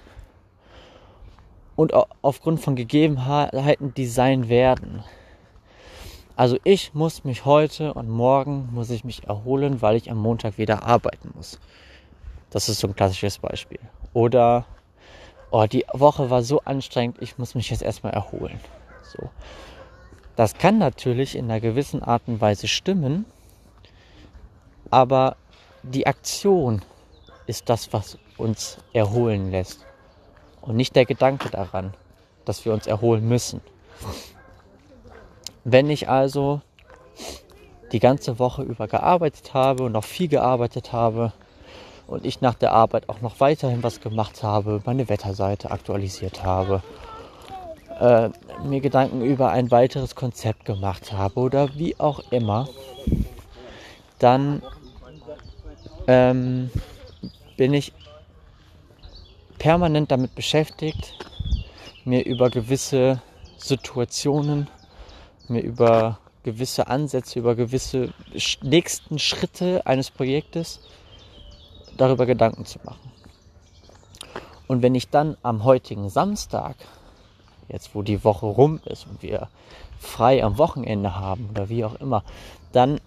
und 1.77 1.93
aufgrund 2.23 2.61
von 2.61 2.77
Gegebenheiten, 2.77 3.95
die 3.95 4.07
sein 4.07 4.49
werden. 4.49 5.05
Also 6.37 6.59
ich 6.65 6.95
muss 6.95 7.25
mich 7.25 7.45
heute 7.45 7.95
und 7.95 8.09
morgen 8.09 8.69
muss 8.73 8.91
ich 8.91 9.05
mich 9.05 9.25
erholen, 9.25 9.83
weil 9.83 9.97
ich 9.97 10.11
am 10.11 10.19
Montag 10.19 10.59
wieder 10.59 10.83
arbeiten 10.85 11.31
muss. 11.35 11.61
Das 12.51 12.69
ist 12.69 12.81
so 12.81 12.89
ein 12.89 12.97
klassisches 12.97 13.39
Beispiel. 13.39 13.79
Oder 14.13 14.67
oh, 15.51 15.67
die 15.67 15.85
Woche 15.93 16.31
war 16.31 16.43
so 16.43 16.61
anstrengend, 16.61 17.19
ich 17.21 17.39
muss 17.39 17.55
mich 17.55 17.71
jetzt 17.71 17.83
erstmal 17.83 18.13
erholen. 18.13 18.59
So. 19.03 19.31
Das 20.37 20.55
kann 20.55 20.79
natürlich 20.79 21.37
in 21.37 21.45
einer 21.45 21.61
gewissen 21.61 22.03
Art 22.03 22.23
und 22.27 22.41
Weise 22.41 22.67
stimmen, 22.67 23.27
aber 24.91 25.37
die 25.83 26.07
Aktion 26.07 26.83
ist 27.47 27.69
das, 27.69 27.93
was 27.93 28.19
uns 28.39 28.79
erholen 28.93 29.51
lässt. 29.51 29.87
Und 30.63 30.77
nicht 30.77 30.97
der 30.97 31.05
Gedanke 31.05 31.51
daran, 31.51 31.93
dass 32.45 32.65
wir 32.65 32.73
uns 32.73 32.87
erholen 32.87 33.29
müssen. 33.29 33.61
Wenn 35.65 35.91
ich 35.91 36.09
also 36.09 36.61
die 37.93 38.01
ganze 38.01 38.39
Woche 38.39 38.63
über 38.63 38.89
gearbeitet 38.89 39.55
habe 39.55 39.85
und 39.85 39.93
noch 39.93 40.05
viel 40.05 40.29
gearbeitet 40.29 40.93
habe 40.93 41.33
und 42.07 42.25
ich 42.25 42.41
nach 42.41 42.55
der 42.55 42.73
Arbeit 42.73 43.09
auch 43.09 43.21
noch 43.21 43.39
weiterhin 43.41 43.83
was 43.83 44.01
gemacht 44.01 44.43
habe, 44.43 44.81
meine 44.87 45.09
Wetterseite 45.09 45.71
aktualisiert 45.71 46.43
habe, 46.43 46.83
äh, 48.01 48.31
mir 48.65 48.81
Gedanken 48.81 49.23
über 49.23 49.51
ein 49.51 49.71
weiteres 49.71 50.15
Konzept 50.15 50.65
gemacht 50.65 51.13
habe 51.13 51.39
oder 51.39 51.69
wie 51.77 51.99
auch 52.01 52.21
immer, 52.31 52.69
dann 54.19 54.63
ähm, 56.07 56.71
bin 57.57 57.75
ich 57.75 57.93
permanent 59.63 60.11
damit 60.11 60.35
beschäftigt, 60.35 61.15
mir 62.05 62.25
über 62.27 62.51
gewisse 62.51 63.23
Situationen 63.59 64.67
mir 65.49 65.63
über 65.63 66.19
gewisse 66.43 66.89
Ansätze, 66.89 67.39
über 67.39 67.55
gewisse 67.55 68.13
nächsten 68.63 69.21
Schritte 69.21 69.87
eines 69.87 70.11
Projektes 70.11 70.81
darüber 71.97 72.27
Gedanken 72.27 72.65
zu 72.65 72.81
machen. 72.85 73.13
Und 74.67 74.83
wenn 74.83 74.97
ich 74.97 75.11
dann 75.11 75.37
am 75.43 75.63
heutigen 75.63 76.09
Samstag, 76.09 76.75
jetzt 77.69 77.95
wo 77.95 78.03
die 78.03 78.25
Woche 78.25 78.47
rum 78.47 78.81
ist 78.87 79.07
und 79.07 79.23
wir 79.23 79.49
frei 80.01 80.43
am 80.43 80.59
Wochenende 80.59 81.15
haben 81.15 81.51
oder 81.51 81.69
wie 81.69 81.85
auch 81.85 81.95
immer, 81.97 82.25
dann, 82.73 83.01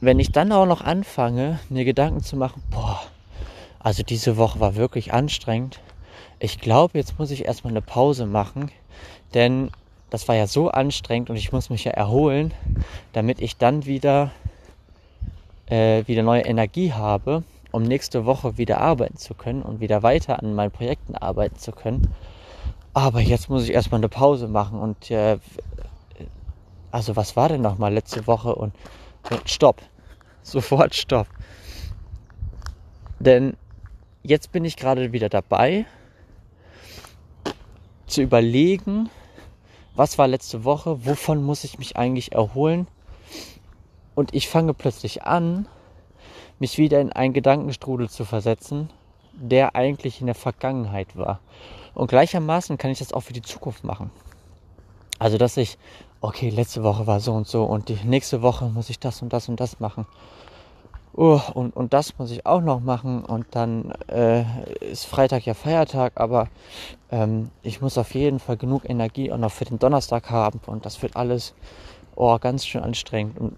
wenn 0.00 0.18
ich 0.18 0.32
dann 0.32 0.52
auch 0.52 0.66
noch 0.66 0.82
anfange, 0.82 1.60
mir 1.70 1.86
Gedanken 1.86 2.22
zu 2.22 2.36
machen, 2.36 2.62
boah, 2.70 3.00
also 3.80 4.02
diese 4.02 4.36
Woche 4.36 4.60
war 4.60 4.76
wirklich 4.76 5.12
anstrengend. 5.12 5.80
Ich 6.38 6.60
glaube, 6.60 6.98
jetzt 6.98 7.18
muss 7.18 7.30
ich 7.30 7.44
erstmal 7.44 7.72
eine 7.72 7.82
Pause 7.82 8.26
machen, 8.26 8.70
denn 9.34 9.70
das 10.10 10.26
war 10.28 10.34
ja 10.34 10.46
so 10.46 10.70
anstrengend 10.70 11.30
und 11.30 11.36
ich 11.36 11.52
muss 11.52 11.70
mich 11.70 11.84
ja 11.84 11.92
erholen, 11.92 12.54
damit 13.12 13.40
ich 13.40 13.56
dann 13.56 13.84
wieder, 13.84 14.30
äh, 15.66 16.06
wieder 16.06 16.22
neue 16.22 16.42
Energie 16.42 16.92
habe, 16.92 17.42
um 17.72 17.82
nächste 17.82 18.24
Woche 18.24 18.56
wieder 18.56 18.80
arbeiten 18.80 19.16
zu 19.16 19.34
können 19.34 19.62
und 19.62 19.80
wieder 19.80 20.02
weiter 20.02 20.38
an 20.42 20.54
meinen 20.54 20.70
Projekten 20.70 21.14
arbeiten 21.14 21.56
zu 21.56 21.72
können. 21.72 22.14
Aber 22.94 23.20
jetzt 23.20 23.50
muss 23.50 23.64
ich 23.64 23.72
erstmal 23.72 24.00
eine 24.00 24.08
Pause 24.08 24.48
machen 24.48 24.80
und 24.80 25.10
äh, 25.10 25.38
also 26.90 27.16
was 27.16 27.36
war 27.36 27.48
denn 27.50 27.60
nochmal 27.60 27.92
letzte 27.92 28.26
Woche 28.26 28.54
und, 28.54 28.74
und 29.30 29.48
stopp. 29.48 29.82
Sofort 30.42 30.94
stopp. 30.94 31.26
Denn 33.18 33.56
jetzt 34.28 34.52
bin 34.52 34.64
ich 34.64 34.76
gerade 34.76 35.12
wieder 35.12 35.28
dabei 35.28 35.86
zu 38.06 38.20
überlegen, 38.22 39.08
was 39.94 40.18
war 40.18 40.28
letzte 40.28 40.64
Woche, 40.64 41.06
wovon 41.06 41.42
muss 41.42 41.64
ich 41.64 41.78
mich 41.78 41.96
eigentlich 41.96 42.32
erholen. 42.32 42.86
Und 44.14 44.34
ich 44.34 44.48
fange 44.48 44.74
plötzlich 44.74 45.22
an, 45.22 45.66
mich 46.58 46.76
wieder 46.76 47.00
in 47.00 47.12
einen 47.12 47.32
Gedankenstrudel 47.32 48.10
zu 48.10 48.24
versetzen, 48.24 48.90
der 49.32 49.76
eigentlich 49.76 50.20
in 50.20 50.26
der 50.26 50.34
Vergangenheit 50.34 51.16
war. 51.16 51.40
Und 51.94 52.08
gleichermaßen 52.08 52.76
kann 52.76 52.90
ich 52.90 52.98
das 52.98 53.12
auch 53.12 53.22
für 53.22 53.32
die 53.32 53.42
Zukunft 53.42 53.84
machen. 53.84 54.10
Also, 55.18 55.38
dass 55.38 55.56
ich, 55.56 55.78
okay, 56.20 56.50
letzte 56.50 56.82
Woche 56.82 57.06
war 57.06 57.20
so 57.20 57.32
und 57.32 57.46
so 57.46 57.64
und 57.64 57.88
die 57.88 57.98
nächste 58.04 58.42
Woche 58.42 58.66
muss 58.66 58.90
ich 58.90 58.98
das 58.98 59.22
und 59.22 59.32
das 59.32 59.48
und 59.48 59.58
das 59.58 59.80
machen. 59.80 60.06
Oh, 61.20 61.40
und, 61.54 61.74
und 61.74 61.94
das 61.94 62.16
muss 62.16 62.30
ich 62.30 62.46
auch 62.46 62.60
noch 62.60 62.78
machen. 62.78 63.24
Und 63.24 63.46
dann 63.50 63.90
äh, 64.06 64.44
ist 64.78 65.04
Freitag 65.04 65.46
ja 65.46 65.54
Feiertag, 65.54 66.12
aber 66.14 66.46
ähm, 67.10 67.50
ich 67.62 67.80
muss 67.80 67.98
auf 67.98 68.14
jeden 68.14 68.38
Fall 68.38 68.56
genug 68.56 68.88
Energie 68.88 69.32
auch 69.32 69.38
noch 69.38 69.50
für 69.50 69.64
den 69.64 69.80
Donnerstag 69.80 70.30
haben. 70.30 70.60
Und 70.66 70.86
das 70.86 71.02
wird 71.02 71.16
alles 71.16 71.54
oh, 72.14 72.38
ganz 72.38 72.64
schön 72.64 72.84
anstrengend. 72.84 73.36
Und 73.36 73.56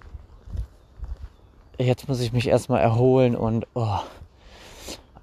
jetzt 1.76 2.08
muss 2.08 2.22
ich 2.22 2.32
mich 2.32 2.48
erstmal 2.48 2.80
erholen 2.80 3.36
und 3.36 3.66
oh, 3.74 3.98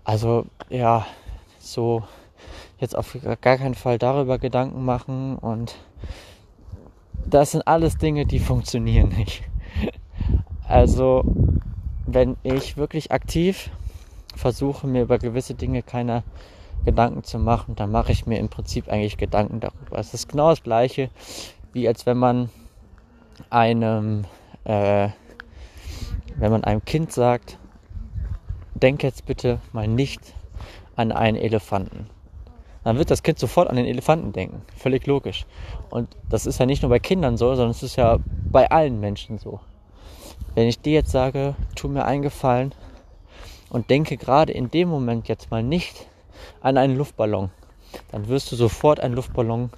also 0.03 0.45
ja, 0.69 1.07
so 1.57 2.03
jetzt 2.77 2.95
auf 2.95 3.17
gar 3.41 3.57
keinen 3.57 3.73
Fall 3.73 3.97
darüber 3.97 4.37
Gedanken 4.37 4.85
machen. 4.85 5.39
Und 5.39 5.73
das 7.25 7.53
sind 7.53 7.67
alles 7.67 7.97
Dinge, 7.97 8.27
die 8.27 8.39
funktionieren 8.39 9.09
nicht. 9.09 9.41
Also, 10.69 11.23
wenn 12.07 12.37
ich 12.43 12.77
wirklich 12.77 13.11
aktiv 13.11 13.69
versuche, 14.35 14.87
mir 14.87 15.03
über 15.03 15.19
gewisse 15.19 15.53
Dinge 15.53 15.83
keine 15.83 16.23
Gedanken 16.85 17.23
zu 17.23 17.37
machen, 17.37 17.75
dann 17.75 17.91
mache 17.91 18.11
ich 18.11 18.25
mir 18.25 18.39
im 18.39 18.49
Prinzip 18.49 18.89
eigentlich 18.89 19.17
Gedanken 19.17 19.59
darüber. 19.59 19.99
Es 19.99 20.13
ist 20.13 20.29
genau 20.29 20.49
das 20.49 20.63
gleiche, 20.63 21.09
wie 21.73 21.87
als 21.87 22.05
wenn 22.05 22.17
man 22.17 22.49
einem, 23.49 24.25
äh, 24.63 25.09
wenn 26.37 26.51
man 26.51 26.63
einem 26.63 26.83
Kind 26.85 27.11
sagt, 27.11 27.57
denk 28.73 29.03
jetzt 29.03 29.25
bitte 29.25 29.59
mal 29.73 29.87
nicht 29.87 30.33
an 30.95 31.11
einen 31.11 31.37
Elefanten 31.37 32.09
dann 32.87 32.97
wird 32.97 33.11
das 33.11 33.21
Kind 33.21 33.37
sofort 33.37 33.69
an 33.69 33.75
den 33.75 33.85
Elefanten 33.85 34.31
denken. 34.31 34.61
Völlig 34.77 35.05
logisch. 35.07 35.45
Und 35.89 36.07
das 36.29 36.45
ist 36.45 36.57
ja 36.57 36.65
nicht 36.65 36.83
nur 36.83 36.89
bei 36.89 36.99
Kindern 36.99 37.35
so, 37.35 37.53
sondern 37.53 37.71
es 37.71 37.83
ist 37.83 37.97
ja 37.97 38.17
bei 38.49 38.71
allen 38.71 39.01
Menschen 39.01 39.39
so. 39.39 39.59
Wenn 40.57 40.67
ich 40.67 40.79
dir 40.79 40.93
jetzt 40.93 41.11
sage, 41.11 41.53
tu 41.75 41.87
mir 41.87 42.05
einen 42.05 42.23
Gefallen 42.23 42.73
und 43.69 43.91
denke 43.91 44.17
gerade 44.17 44.51
in 44.51 44.71
dem 44.71 44.89
Moment 44.89 45.27
jetzt 45.27 45.51
mal 45.51 45.61
nicht 45.61 46.07
an 46.61 46.79
einen 46.79 46.97
Luftballon, 46.97 47.51
dann 48.11 48.27
wirst 48.27 48.51
du 48.51 48.55
sofort 48.55 48.99
einen 48.99 49.13
Luftballon 49.13 49.69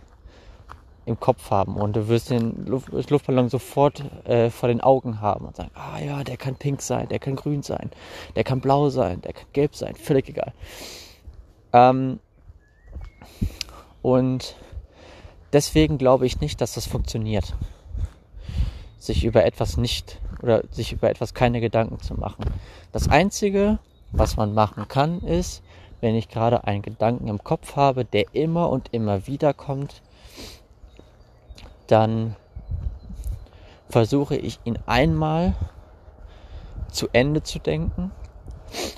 im 1.05 1.19
Kopf 1.19 1.51
haben 1.51 1.75
und 1.75 1.97
du 1.97 2.07
wirst 2.07 2.29
den 2.29 2.65
Luftballon 2.65 3.49
sofort 3.49 4.05
äh, 4.23 4.49
vor 4.49 4.69
den 4.69 4.79
Augen 4.79 5.19
haben 5.19 5.47
und 5.47 5.57
sagen, 5.57 5.71
ah 5.73 5.99
ja, 5.99 6.23
der 6.23 6.37
kann 6.37 6.55
pink 6.55 6.81
sein, 6.81 7.09
der 7.09 7.19
kann 7.19 7.35
grün 7.35 7.61
sein, 7.61 7.91
der 8.37 8.45
kann 8.45 8.61
blau 8.61 8.87
sein, 8.87 9.19
der 9.19 9.33
kann 9.33 9.47
gelb 9.51 9.75
sein, 9.75 9.95
völlig 9.95 10.29
egal. 10.29 10.53
Ähm, 11.73 12.21
und 14.01 14.55
deswegen 15.51 15.97
glaube 15.97 16.25
ich 16.25 16.39
nicht, 16.39 16.61
dass 16.61 16.75
das 16.75 16.87
funktioniert. 16.87 17.53
Sich 18.97 19.25
über 19.25 19.43
etwas 19.43 19.75
nicht 19.75 20.21
oder 20.41 20.63
sich 20.71 20.93
über 20.93 21.10
etwas 21.10 21.34
keine 21.34 21.62
Gedanken 21.62 21.99
zu 21.99 22.15
machen. 22.15 22.45
Das 22.91 23.10
Einzige, 23.10 23.80
was 24.12 24.38
man 24.38 24.54
machen 24.54 24.88
kann, 24.88 25.19
ist, 25.21 25.63
wenn 26.02 26.15
ich 26.15 26.30
gerade 26.30 26.63
einen 26.65 26.82
Gedanken 26.82 27.28
im 27.28 27.43
Kopf 27.43 27.75
habe, 27.75 28.06
der 28.06 28.25
immer 28.34 28.69
und 28.69 28.89
immer 28.93 29.28
wieder 29.28 29.54
kommt, 29.54 30.02
dann 31.88 32.36
versuche 33.89 34.36
ich 34.36 34.60
ihn 34.63 34.78
einmal 34.86 35.54
zu 36.91 37.08
Ende 37.12 37.43
zu 37.43 37.60
denken. 37.60 38.12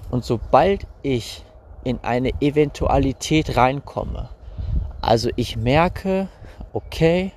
Und 0.09 0.25
sobald 0.25 0.85
ich 1.01 1.43
in 1.83 1.99
eine 2.03 2.31
Eventualität 2.41 3.55
reinkomme, 3.55 4.29
also 5.01 5.29
ich 5.35 5.57
merke, 5.57 6.27
okay, 6.73 7.31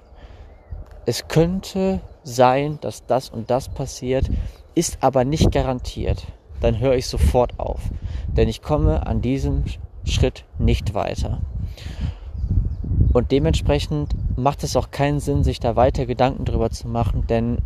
es 1.07 1.29
könnte 1.29 2.01
sein, 2.25 2.79
dass 2.81 3.07
das 3.07 3.31
und 3.31 3.51
das 3.51 3.69
passiert, 3.69 4.29
ist 4.75 4.99
aber 5.01 5.25
nicht 5.25 5.53
garantiert. 5.53 6.27
Dann 6.61 6.81
höre 6.81 6.95
ich 6.95 7.07
sofort 7.07 7.59
auf, 7.61 7.81
denn 8.27 8.49
ich 8.49 8.63
komme 8.63 9.07
an 9.07 9.21
diesem 9.21 9.65
Schritt 10.05 10.45
nicht 10.59 10.95
weiter. 10.95 11.41
Und 13.13 13.31
dementsprechend 13.31 14.15
macht 14.37 14.65
es 14.65 14.77
auch 14.77 14.91
keinen 14.91 15.21
Sinn, 15.21 15.45
sich 15.45 15.61
da 15.61 15.77
weiter 15.77 16.07
Gedanken 16.07 16.45
drüber 16.45 16.71
zu 16.71 16.89
machen, 16.89 17.27
denn 17.29 17.59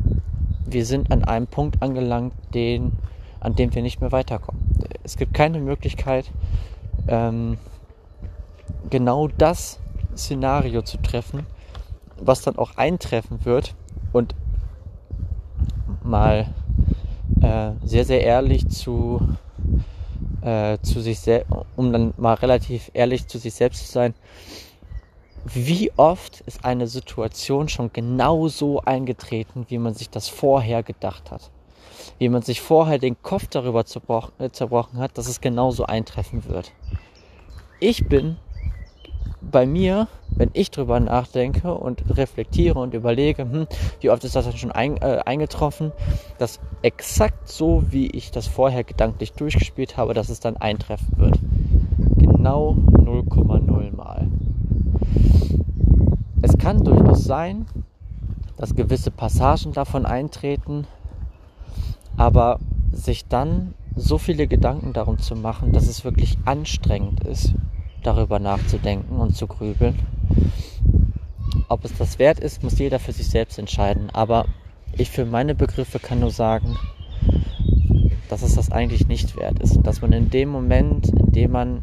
wir 0.66 0.84
sind 0.84 1.10
an 1.10 1.24
einem 1.24 1.46
Punkt 1.46 1.82
angelangt, 1.82 2.34
den, 2.52 2.92
an 3.40 3.54
dem 3.54 3.74
wir 3.74 3.82
nicht 3.82 4.00
mehr 4.00 4.12
weiterkommen. 4.12 4.60
Es 5.02 5.16
gibt 5.16 5.32
keine 5.32 5.60
Möglichkeit, 5.60 6.30
ähm, 7.06 7.56
genau 8.90 9.28
das 9.28 9.80
Szenario 10.14 10.82
zu 10.82 10.98
treffen, 10.98 11.46
was 12.20 12.42
dann 12.42 12.58
auch 12.58 12.76
eintreffen 12.76 13.44
wird 13.44 13.74
und 14.12 14.34
mal 16.02 16.46
äh, 17.40 17.70
sehr, 17.84 18.04
sehr 18.04 18.22
ehrlich 18.22 18.68
zu, 18.68 19.20
äh, 20.42 20.78
zu 20.82 21.00
sich 21.00 21.20
selbst, 21.20 21.52
um 21.76 21.92
dann 21.92 22.14
mal 22.16 22.34
relativ 22.34 22.90
ehrlich 22.94 23.26
zu 23.26 23.38
sich 23.38 23.54
selbst 23.54 23.86
zu 23.86 23.92
sein, 23.92 24.14
wie 25.44 25.90
oft 25.96 26.40
ist 26.42 26.64
eine 26.64 26.86
Situation 26.86 27.68
schon 27.68 27.92
genau 27.92 28.48
so 28.48 28.80
eingetreten, 28.80 29.66
wie 29.68 29.78
man 29.78 29.94
sich 29.94 30.10
das 30.10 30.28
vorher 30.28 30.82
gedacht 30.82 31.30
hat. 31.30 31.50
Wie 32.18 32.28
man 32.28 32.42
sich 32.42 32.60
vorher 32.60 32.98
den 32.98 33.20
Kopf 33.22 33.46
darüber 33.48 33.84
äh, 34.38 34.50
zerbrochen 34.50 34.98
hat, 34.98 35.16
dass 35.16 35.28
es 35.28 35.40
genauso 35.40 35.84
eintreffen 35.84 36.44
wird. 36.46 36.72
Ich 37.80 38.08
bin 38.08 38.36
bei 39.40 39.66
mir, 39.66 40.08
wenn 40.30 40.50
ich 40.52 40.70
drüber 40.70 41.00
nachdenke 41.00 41.74
und 41.74 42.16
reflektiere 42.16 42.78
und 42.78 42.94
überlege, 42.94 43.42
hm, 43.42 43.66
wie 44.00 44.10
oft 44.10 44.24
ist 44.24 44.36
das 44.36 44.56
schon 44.58 44.72
ein, 44.72 44.96
äh, 44.98 45.20
eingetroffen, 45.24 45.92
dass 46.38 46.60
exakt 46.82 47.48
so, 47.48 47.84
wie 47.90 48.06
ich 48.08 48.30
das 48.30 48.46
vorher 48.46 48.84
gedanklich 48.84 49.32
durchgespielt 49.32 49.96
habe, 49.96 50.14
dass 50.14 50.28
es 50.28 50.40
dann 50.40 50.56
eintreffen 50.56 51.16
wird. 51.16 51.38
Genau 52.16 52.76
0,0 52.92 53.96
mal. 53.96 54.28
Es 56.42 56.56
kann 56.56 56.84
durchaus 56.84 57.24
sein, 57.24 57.66
dass 58.56 58.74
gewisse 58.74 59.10
Passagen 59.10 59.72
davon 59.72 60.06
eintreten, 60.06 60.86
aber 62.16 62.58
sich 62.92 63.26
dann 63.26 63.74
so 63.96 64.18
viele 64.18 64.46
Gedanken 64.46 64.92
darum 64.92 65.18
zu 65.18 65.34
machen, 65.34 65.72
dass 65.72 65.88
es 65.88 66.04
wirklich 66.04 66.38
anstrengend 66.44 67.24
ist, 67.24 67.54
darüber 68.08 68.38
nachzudenken 68.38 69.16
und 69.16 69.36
zu 69.36 69.46
grübeln. 69.46 69.94
Ob 71.68 71.84
es 71.84 71.94
das 71.98 72.18
wert 72.18 72.40
ist, 72.40 72.62
muss 72.62 72.78
jeder 72.78 72.98
für 72.98 73.12
sich 73.12 73.28
selbst 73.28 73.58
entscheiden. 73.58 74.08
Aber 74.14 74.46
ich 74.96 75.10
für 75.10 75.26
meine 75.26 75.54
Begriffe 75.54 75.98
kann 75.98 76.20
nur 76.20 76.30
sagen, 76.30 76.78
dass 78.30 78.42
es 78.42 78.54
das 78.54 78.72
eigentlich 78.72 79.08
nicht 79.08 79.36
wert 79.36 79.58
ist. 79.58 79.78
Dass 79.82 80.00
man 80.00 80.12
in 80.12 80.30
dem 80.30 80.48
Moment, 80.48 81.08
in 81.08 81.32
dem 81.32 81.52
man 81.52 81.80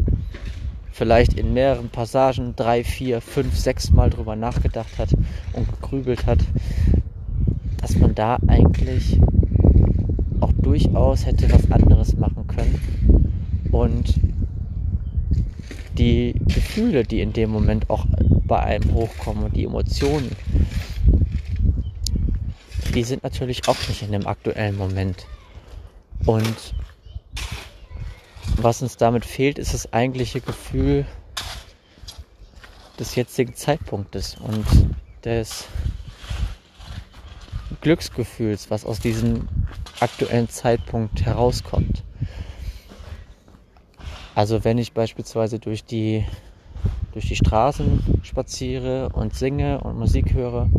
vielleicht 0.92 1.34
in 1.34 1.54
mehreren 1.54 1.90
Passagen 1.90 2.56
drei, 2.56 2.84
vier, 2.84 3.22
fünf, 3.22 3.56
sechs 3.56 3.92
Mal 3.92 4.10
drüber 4.10 4.36
nachgedacht 4.36 4.98
hat 4.98 5.14
und 5.54 5.72
gegrübelt 5.72 6.26
hat, 6.26 6.40
dass 7.78 7.96
man 7.98 8.16
da 8.16 8.38
eigentlich 8.48 9.20
auch 10.40 10.54
durchaus 10.54 11.28
hätte 11.28 11.52
was 11.52 11.72
anderes 11.72 12.18
machen 12.18 12.48
können 12.48 12.80
und 13.72 14.16
die 15.98 16.36
Gefühle, 16.46 17.04
die 17.04 17.22
in 17.22 17.34
dem 17.34 17.50
Moment 17.50 17.90
auch 17.90 18.06
bei 18.46 18.60
einem 18.60 18.94
hochkommen 18.94 19.46
und 19.46 19.56
die 19.56 19.66
Emotionen, 19.66 20.36
die 22.94 23.04
sind 23.04 23.24
natürlich 23.24 23.68
auch 23.68 23.78
nicht 23.88 24.04
in 24.04 24.12
dem 24.12 24.28
aktuellen 24.28 24.78
Moment. 24.78 25.26
Und 26.26 26.74
was 28.58 28.82
uns 28.82 28.98
damit 28.98 29.26
fehlt, 29.26 29.60
ist 29.60 29.74
das 29.74 29.92
eigentliche 29.94 30.42
Gefühl 30.42 31.06
des 33.00 33.16
jetzigen 33.16 33.56
Zeitpunktes 33.56 34.38
und 34.40 34.66
des 35.24 35.68
Glücksgefühls, 37.82 38.72
was 38.72 38.86
aus 38.86 39.00
diesem 39.00 39.48
aktuellen 40.00 40.50
Zeitpunkt 40.50 41.26
herauskommt. 41.26 42.04
Also 44.36 44.66
wenn 44.66 44.78
ich 44.78 44.92
beispielsweise 44.92 45.60
durch 45.60 45.86
die, 45.86 46.26
durch 47.14 47.30
die 47.30 47.38
Straßen 47.38 48.20
spaziere 48.22 49.08
und 49.14 49.34
singe 49.34 49.80
und 49.80 49.98
Musik 49.98 50.34
höre, 50.34 50.70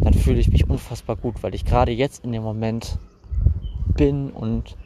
dann 0.00 0.12
fühle 0.12 0.40
ich 0.40 0.48
mich 0.48 0.68
unfassbar 0.68 1.14
gut, 1.14 1.44
weil 1.44 1.54
ich 1.54 1.64
gerade 1.64 1.92
jetzt 1.92 2.24
in 2.24 2.32
dem 2.32 2.42
Moment 2.42 2.98
bin 3.94 4.30
und 4.30 4.76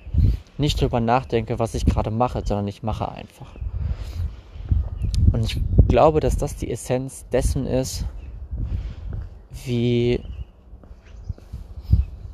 nicht 0.59 0.79
drüber 0.79 1.01
nachdenke, 1.01 1.59
was 1.59 1.75
ich 1.75 1.87
gerade 1.87 2.11
mache, 2.11 2.43
sondern 2.45 2.69
ich 2.69 2.83
mache 2.83 3.11
einfach. 3.11 3.55
Und 5.33 5.45
ich 5.47 5.59
glaube, 5.89 6.21
dass 6.21 6.37
das 6.37 6.57
die 6.57 6.71
Essenz 6.71 7.25
dessen 7.33 7.67
ist, 7.67 8.05
wie 9.65 10.21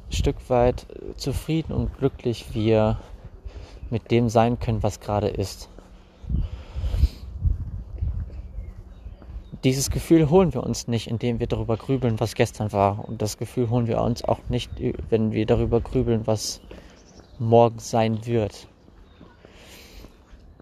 ein 0.08 0.12
Stück 0.12 0.50
weit 0.50 0.86
zufrieden 1.16 1.72
und 1.72 1.96
glücklich 1.96 2.54
wir 2.54 2.98
mit 3.90 4.10
dem 4.10 4.28
sein 4.28 4.58
können, 4.58 4.82
was 4.82 4.98
gerade 4.98 5.28
ist. 5.28 5.68
Dieses 9.66 9.90
Gefühl 9.90 10.30
holen 10.30 10.54
wir 10.54 10.62
uns 10.62 10.86
nicht, 10.86 11.08
indem 11.08 11.40
wir 11.40 11.48
darüber 11.48 11.76
grübeln, 11.76 12.20
was 12.20 12.34
gestern 12.34 12.72
war. 12.72 13.08
Und 13.08 13.20
das 13.20 13.36
Gefühl 13.36 13.68
holen 13.68 13.88
wir 13.88 14.00
uns 14.00 14.22
auch 14.22 14.38
nicht, 14.48 14.70
wenn 15.10 15.32
wir 15.32 15.44
darüber 15.44 15.80
grübeln, 15.80 16.26
was 16.26 16.60
morgen 17.40 17.80
sein 17.80 18.24
wird. 18.26 18.68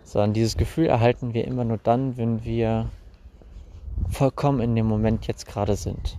Sondern 0.05 0.33
dieses 0.33 0.57
Gefühl 0.57 0.87
erhalten 0.87 1.35
wir 1.35 1.45
immer 1.45 1.65
nur 1.65 1.77
dann, 1.77 2.17
wenn 2.17 2.45
wir 2.45 2.89
vollkommen 4.09 4.61
in 4.61 4.75
dem 4.75 4.87
Moment 4.87 5.27
jetzt 5.27 5.47
gerade 5.47 5.77
sind. 5.77 6.19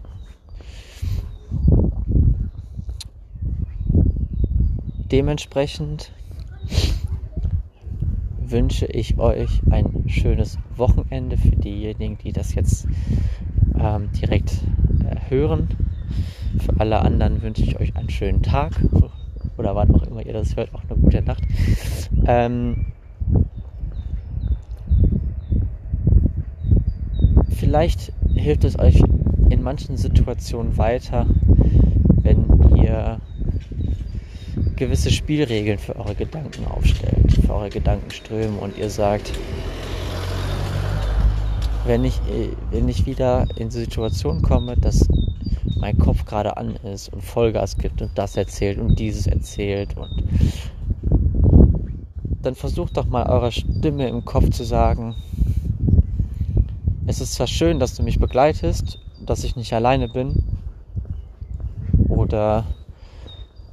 Dementsprechend 5.11 6.11
wünsche 8.51 8.85
ich 8.85 9.17
euch 9.17 9.61
ein 9.69 10.03
schönes 10.07 10.57
Wochenende 10.75 11.37
für 11.37 11.55
diejenigen, 11.55 12.17
die 12.17 12.31
das 12.31 12.55
jetzt 12.55 12.87
ähm, 13.79 14.09
direkt 14.11 14.63
äh, 15.03 15.29
hören. 15.29 15.69
Für 16.59 16.79
alle 16.79 17.01
anderen 17.01 17.41
wünsche 17.41 17.63
ich 17.63 17.79
euch 17.79 17.95
einen 17.95 18.09
schönen 18.09 18.41
Tag 18.41 18.73
oder 19.57 19.75
wann 19.75 19.91
auch 19.91 20.03
immer 20.03 20.25
ihr 20.25 20.33
das 20.33 20.55
hört, 20.55 20.73
auch 20.73 20.83
eine 20.89 20.99
gute 20.99 21.21
Nacht. 21.21 21.43
Ähm, 22.25 22.87
vielleicht 27.49 28.13
hilft 28.33 28.63
es 28.63 28.77
euch 28.79 29.01
in 29.49 29.61
manchen 29.61 29.97
Situationen 29.97 30.77
weiter, 30.77 31.25
wenn 32.21 32.45
ihr 32.77 33.19
gewisse 34.75 35.11
Spielregeln 35.11 35.79
für 35.79 35.95
eure 35.95 36.15
Gedanken 36.15 36.65
aufstellt, 36.67 37.31
für 37.45 37.53
eure 37.53 37.69
Gedankenströme 37.69 38.57
und 38.57 38.77
ihr 38.77 38.89
sagt, 38.89 39.31
wenn 41.85 42.03
ich, 42.03 42.19
wenn 42.71 42.89
ich 42.89 43.05
wieder 43.05 43.47
in 43.57 43.69
Situationen 43.69 44.41
komme, 44.41 44.75
dass 44.75 45.07
mein 45.77 45.97
Kopf 45.97 46.25
gerade 46.25 46.57
an 46.57 46.75
ist 46.77 47.13
und 47.13 47.23
Vollgas 47.23 47.77
gibt 47.77 48.01
und 48.01 48.11
das 48.15 48.37
erzählt 48.37 48.79
und 48.79 48.97
dieses 48.97 49.27
erzählt 49.27 49.95
und 49.97 50.23
dann 52.41 52.55
versucht 52.55 52.97
doch 52.97 53.05
mal 53.05 53.27
eurer 53.27 53.51
Stimme 53.51 54.07
im 54.07 54.23
Kopf 54.25 54.49
zu 54.51 54.63
sagen, 54.63 55.15
es 57.07 57.21
ist 57.21 57.33
zwar 57.33 57.47
schön, 57.47 57.79
dass 57.79 57.95
du 57.95 58.03
mich 58.03 58.19
begleitest, 58.19 58.99
dass 59.25 59.43
ich 59.43 59.55
nicht 59.55 59.73
alleine 59.73 60.07
bin 60.07 60.43
oder 62.09 62.65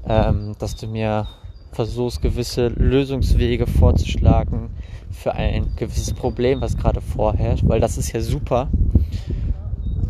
ähm, 0.09 0.55
dass 0.59 0.77
du 0.77 0.87
mir 0.87 1.27
versuchst, 1.73 2.21
gewisse 2.21 2.69
Lösungswege 2.69 3.67
vorzuschlagen 3.67 4.71
für 5.11 5.35
ein 5.35 5.75
gewisses 5.77 6.13
Problem, 6.13 6.61
was 6.61 6.77
gerade 6.77 7.01
vorherrscht, 7.01 7.65
weil 7.67 7.81
das 7.81 7.99
ist 7.99 8.13
ja 8.13 8.21
super. 8.21 8.69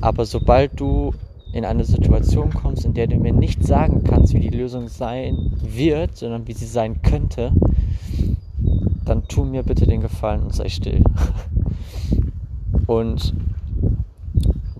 Aber 0.00 0.24
sobald 0.24 0.78
du 0.80 1.14
in 1.52 1.64
eine 1.64 1.84
Situation 1.84 2.52
kommst, 2.52 2.84
in 2.84 2.94
der 2.94 3.06
du 3.06 3.16
mir 3.16 3.32
nicht 3.32 3.64
sagen 3.64 4.02
kannst, 4.04 4.34
wie 4.34 4.40
die 4.40 4.56
Lösung 4.56 4.88
sein 4.88 5.52
wird, 5.60 6.16
sondern 6.16 6.48
wie 6.48 6.54
sie 6.54 6.66
sein 6.66 7.02
könnte, 7.02 7.52
dann 9.04 9.28
tu 9.28 9.44
mir 9.44 9.62
bitte 9.62 9.86
den 9.86 10.00
Gefallen 10.00 10.42
und 10.42 10.54
sei 10.54 10.68
still. 10.68 11.04
Und 12.86 13.34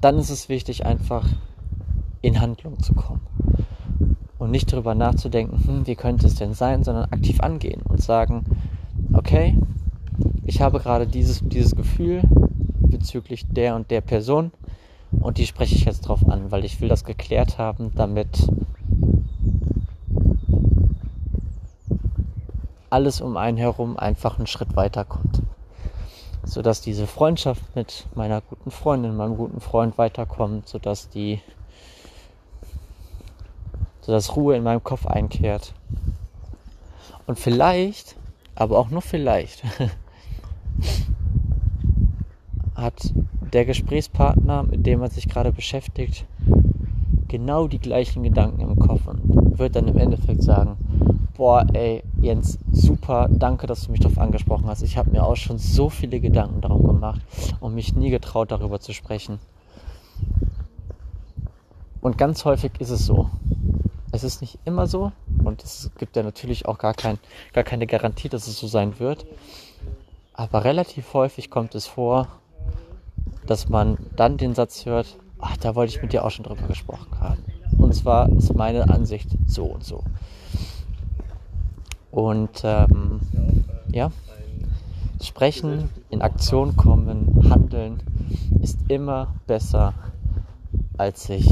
dann 0.01 0.19
ist 0.19 0.31
es 0.31 0.49
wichtig, 0.49 0.85
einfach 0.85 1.29
in 2.23 2.41
Handlung 2.41 2.81
zu 2.81 2.95
kommen 2.95 3.21
und 4.43 4.51
nicht 4.51 4.73
darüber 4.73 4.97
nachzudenken, 4.97 5.65
hm, 5.65 5.87
wie 5.87 5.95
könnte 5.95 6.27
es 6.27 6.35
denn 6.35 6.53
sein, 6.53 6.83
sondern 6.83 7.05
aktiv 7.13 7.41
angehen 7.41 7.81
und 7.83 8.03
sagen, 8.03 8.45
okay, 9.13 9.57
ich 10.45 10.61
habe 10.61 10.81
gerade 10.81 11.07
dieses, 11.07 11.41
dieses 11.45 11.77
Gefühl 11.77 12.23
bezüglich 12.81 13.47
der 13.49 13.77
und 13.77 13.91
der 13.93 14.01
Person 14.01 14.51
und 15.21 15.39
die 15.39 15.47
spreche 15.47 15.77
ich 15.77 15.85
jetzt 15.85 16.01
drauf 16.01 16.29
an, 16.29 16.51
weil 16.51 16.65
ich 16.65 16.81
will 16.81 16.89
das 16.89 17.05
geklärt 17.05 17.59
haben, 17.59 17.93
damit 17.95 18.49
alles 22.91 23.21
um 23.21 23.37
einen 23.37 23.59
herum 23.59 23.97
einfach 23.97 24.39
einen 24.39 24.49
Schritt 24.49 24.75
weiterkommt. 24.75 25.41
Sodass 26.45 26.81
diese 26.81 27.07
Freundschaft 27.07 27.63
mit 27.77 28.07
meiner 28.17 28.41
guten 28.41 28.73
Freundin, 28.73 29.17
meinem 29.17 29.37
guten 29.37 29.61
Freund 29.61 29.97
weiterkommt, 29.99 30.69
sodass 30.69 31.09
die 31.09 31.41
sodass 34.03 34.37
Ruhe 34.37 34.55
in 34.57 34.63
meinem 34.63 34.85
Kopf 34.85 35.07
einkehrt. 35.07 35.73
Und 37.27 37.39
vielleicht, 37.39 38.17
aber 38.55 38.79
auch 38.79 38.91
nur 38.91 39.01
vielleicht, 39.01 39.65
hat 42.75 43.15
der 43.53 43.65
Gesprächspartner, 43.65 44.65
mit 44.65 44.85
dem 44.87 45.01
man 45.01 45.11
sich 45.11 45.29
gerade 45.29 45.53
beschäftigt, 45.53 46.27
genau 47.29 47.67
die 47.67 47.79
gleichen 47.79 48.23
Gedanken 48.23 48.61
im 48.61 48.79
Kopf 48.79 49.07
und 49.07 49.59
wird 49.59 49.77
dann 49.77 49.89
im 49.89 49.97
Endeffekt 49.97 50.43
sagen, 50.43 50.77
boah, 51.37 51.65
ey, 51.73 52.03
Jens, 52.21 52.59
super, 52.71 53.29
danke, 53.31 53.67
dass 53.67 53.85
du 53.85 53.91
mich 53.91 54.01
darauf 54.01 54.19
angesprochen 54.19 54.67
hast. 54.67 54.83
Ich 54.83 54.97
habe 54.97 55.11
mir 55.11 55.25
auch 55.25 55.37
schon 55.37 55.59
so 55.59 55.89
viele 55.89 56.21
Gedanken 56.21 56.61
darum 56.61 56.87
gemacht 56.87 57.21
und 57.61 57.75
mich 57.75 57.95
nie 57.95 58.11
getraut, 58.11 58.51
darüber 58.51 58.81
zu 58.81 58.93
sprechen. 58.93 59.39
Und 62.01 62.19
ganz 62.19 62.45
häufig 62.45 62.73
ist 62.81 62.91
es 62.91 63.07
so. 63.07 63.31
Es 64.13 64.25
ist 64.25 64.43
nicht 64.43 64.59
immer 64.67 64.87
so 64.87 65.13
und 65.43 65.65
es 65.65 65.91
gibt 65.99 66.17
ja 66.17 66.23
natürlich 66.23 66.67
auch 66.67 66.79
gar, 66.79 66.93
kein, 66.93 67.19
gar 67.55 67.65
keine 67.65 67.87
Garantie, 67.87 68.29
dass 68.29 68.47
es 68.47 68.59
so 68.59 68.67
sein 68.67 68.99
wird. 68.99 69.27
Aber 70.35 70.65
relativ 70.65 71.15
häufig 71.15 71.51
kommt 71.51 71.75
es 71.75 71.87
vor, 71.87 72.29
dass 73.47 73.69
man 73.69 73.97
dann 74.15 74.37
den 74.37 74.55
Satz 74.55 74.87
hört, 74.87 75.17
ach, 75.41 75.57
da 75.57 75.75
wollte 75.75 75.95
ich 75.95 76.03
mit 76.03 76.13
dir 76.13 76.25
auch 76.25 76.31
schon 76.31 76.45
drüber 76.45 76.67
gesprochen 76.69 77.19
haben. 77.21 77.43
Und 77.79 77.95
zwar 77.95 78.29
ist 78.29 78.55
meine 78.55 78.89
Ansicht 78.91 79.29
so 79.47 79.65
und 79.65 79.85
so. 79.85 80.05
Und 82.11 82.63
ähm, 82.65 83.21
ja, 83.91 84.13
sprechen, 85.23 85.89
in 86.11 86.21
Aktion 86.21 86.77
kommen, 86.77 87.49
handeln 87.51 88.03
ist 88.61 88.79
immer 88.89 89.35
besser, 89.47 89.95
als 90.99 91.25
sich 91.25 91.49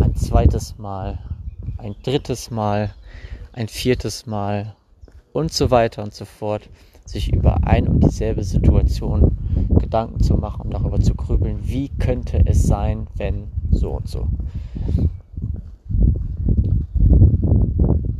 ein 0.00 0.16
zweites 0.16 0.78
Mal 0.78 1.18
ein 1.80 1.96
drittes 2.02 2.50
Mal, 2.50 2.94
ein 3.52 3.68
viertes 3.68 4.26
Mal 4.26 4.74
und 5.32 5.52
so 5.52 5.70
weiter 5.70 6.02
und 6.02 6.14
so 6.14 6.24
fort, 6.24 6.68
sich 7.06 7.32
über 7.32 7.64
ein 7.64 7.88
und 7.88 8.04
dieselbe 8.04 8.44
Situation 8.44 9.36
Gedanken 9.80 10.20
zu 10.20 10.36
machen 10.36 10.62
und 10.62 10.74
darüber 10.74 11.00
zu 11.00 11.14
grübeln, 11.14 11.58
wie 11.62 11.88
könnte 11.88 12.42
es 12.44 12.62
sein, 12.62 13.06
wenn 13.16 13.48
so 13.70 13.92
und 13.92 14.08
so. 14.08 14.28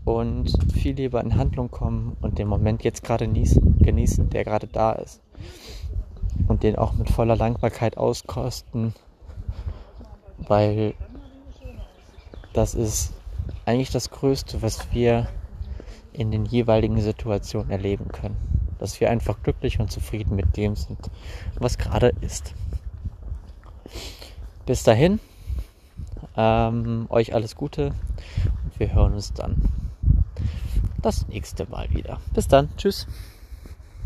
Und 0.05 0.51
viel 0.73 0.96
lieber 0.96 1.23
in 1.23 1.37
Handlung 1.37 1.70
kommen 1.70 2.16
und 2.20 2.38
den 2.38 2.49
Moment 2.49 2.83
jetzt 2.83 3.05
gerade 3.05 3.27
genießen, 3.27 3.79
genießen 3.79 4.31
der 4.31 4.44
gerade 4.44 4.66
da 4.66 4.92
ist. 4.92 5.20
Und 6.49 6.62
den 6.62 6.77
auch 6.77 6.94
mit 6.94 7.11
voller 7.11 7.37
Dankbarkeit 7.37 7.96
auskosten, 7.96 8.94
weil 10.38 10.94
das 12.53 12.75
ist 12.75 13.12
eigentlich 13.65 13.91
das 13.91 14.11
Größte, 14.11 14.63
was 14.63 14.93
wir 14.93 15.29
in 16.13 16.31
den 16.31 16.45
jeweiligen 16.45 17.01
Situationen 17.01 17.71
erleben 17.71 18.09
können. 18.09 18.37
Dass 18.79 19.01
wir 19.01 19.11
einfach 19.11 19.43
glücklich 19.43 19.79
und 19.79 19.91
zufrieden 19.91 20.37
mit 20.37 20.57
dem 20.57 20.75
sind, 20.75 20.99
was 21.57 21.79
gerade 21.79 22.13
ist. 22.21 22.55
Bis 24.67 24.83
dahin, 24.83 25.21
ähm, 26.37 27.07
euch 27.11 27.35
alles 27.35 27.57
Gute 27.57 27.95
und 28.65 28.79
wir 28.79 28.93
hören 28.93 29.15
uns 29.15 29.33
dann 29.33 29.57
das 31.03 31.29
nächste 31.29 31.69
Mal 31.69 31.91
wieder. 31.91 32.21
Bis 32.35 32.49
dann, 32.49 32.69
tschüss. 32.77 33.07